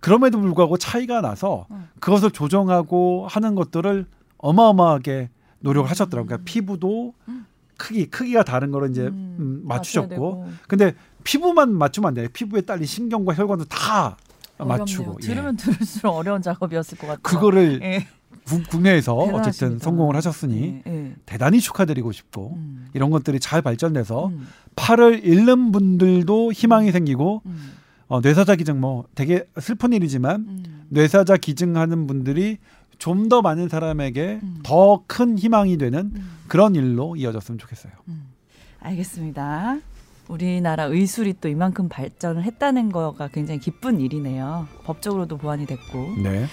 그럼에도 0.00 0.38
불구하고 0.38 0.76
차이가 0.76 1.22
나서 1.22 1.66
음. 1.70 1.88
그것을 2.00 2.32
조정하고 2.32 3.26
하는 3.28 3.54
것들을 3.54 4.04
어마어마하게 4.36 5.30
노력을 5.60 5.88
하셨더라고요. 5.88 6.26
그러니까 6.26 6.44
피부도 6.44 7.14
음. 7.28 7.43
크기 7.76 8.06
크기가 8.06 8.42
다른 8.44 8.70
거를 8.70 8.90
이제 8.90 9.02
음, 9.08 9.36
음, 9.38 9.60
맞추셨고. 9.64 10.46
근데 10.68 10.94
피부만 11.24 11.72
맞추면 11.74 12.08
안 12.08 12.14
돼요. 12.14 12.28
피부에 12.32 12.60
딸린 12.62 12.86
신경과 12.86 13.34
혈관도 13.34 13.64
다 13.66 14.16
어렵네요. 14.58 14.78
맞추고 14.78 15.18
예. 15.22 15.26
들으면 15.26 15.56
들을수록 15.56 16.14
어려운 16.14 16.42
작업이었을 16.42 16.98
것 16.98 17.06
같아요. 17.06 17.22
그거를 17.22 17.80
예. 17.82 18.06
국- 18.46 18.68
국내에서 18.68 19.14
어쨌든 19.14 19.40
대단하십니다. 19.40 19.84
성공을 19.84 20.16
하셨으니 20.16 20.82
예, 20.86 20.90
예. 20.92 21.14
대단히 21.24 21.60
축하드리고 21.60 22.12
싶고 22.12 22.54
음. 22.56 22.86
이런 22.92 23.10
것들이 23.10 23.40
잘 23.40 23.62
발전돼서 23.62 24.26
음, 24.26 24.46
팔을 24.76 25.24
잃는 25.24 25.72
분들도 25.72 26.52
희망이 26.52 26.92
생기고 26.92 27.42
음, 27.46 27.72
어, 28.08 28.20
뇌사자 28.20 28.54
기증 28.56 28.80
뭐 28.80 29.06
되게 29.14 29.46
슬픈 29.60 29.94
일이지만 29.94 30.42
음. 30.46 30.82
뇌사자 30.90 31.36
기증하는 31.38 32.06
분들이 32.06 32.58
좀 32.98 33.28
더 33.28 33.42
많은 33.42 33.68
사람에게 33.68 34.40
음. 34.42 34.60
더큰 34.62 35.38
희망이 35.38 35.78
되는 35.78 36.12
음. 36.14 36.30
그런 36.48 36.74
일로 36.74 37.16
이어졌으면 37.16 37.58
좋겠어요. 37.58 37.92
음. 38.08 38.26
알겠습니다. 38.80 39.78
우리나라 40.28 40.84
의술이 40.84 41.34
또 41.40 41.48
이만큼 41.48 41.88
발전을 41.88 42.42
했다는 42.44 42.92
거가 42.92 43.28
굉장히 43.28 43.60
기쁜 43.60 44.00
일이네요. 44.00 44.66
법적으로도 44.84 45.38
보완이 45.38 45.66
됐고. 45.66 46.14
네. 46.22 46.46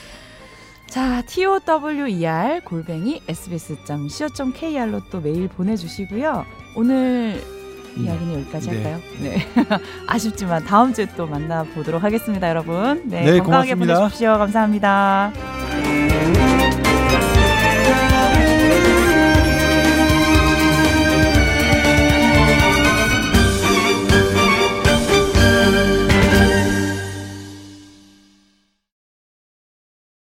자, 0.87 1.21
TOWER 1.25 2.61
골뱅이 2.65 3.21
sbs.co.kr로 3.27 5.01
또 5.09 5.21
메일 5.21 5.47
보내주시고요. 5.47 6.45
오늘 6.75 7.41
음. 7.97 8.05
이야기는 8.05 8.33
여기까지 8.41 8.69
네. 8.69 8.75
할까요? 8.75 8.99
네. 9.19 9.47
아쉽지만 10.07 10.63
다음 10.63 10.93
주에 10.93 11.07
또 11.15 11.27
만나보도록 11.27 12.03
하겠습니다, 12.03 12.49
여러분. 12.49 13.03
네, 13.05 13.23
네 13.23 13.39
건강하게 13.39 13.73
고맙습니다. 13.73 13.99
보내십시오. 13.99 14.37
감사합니다. 14.37 16.50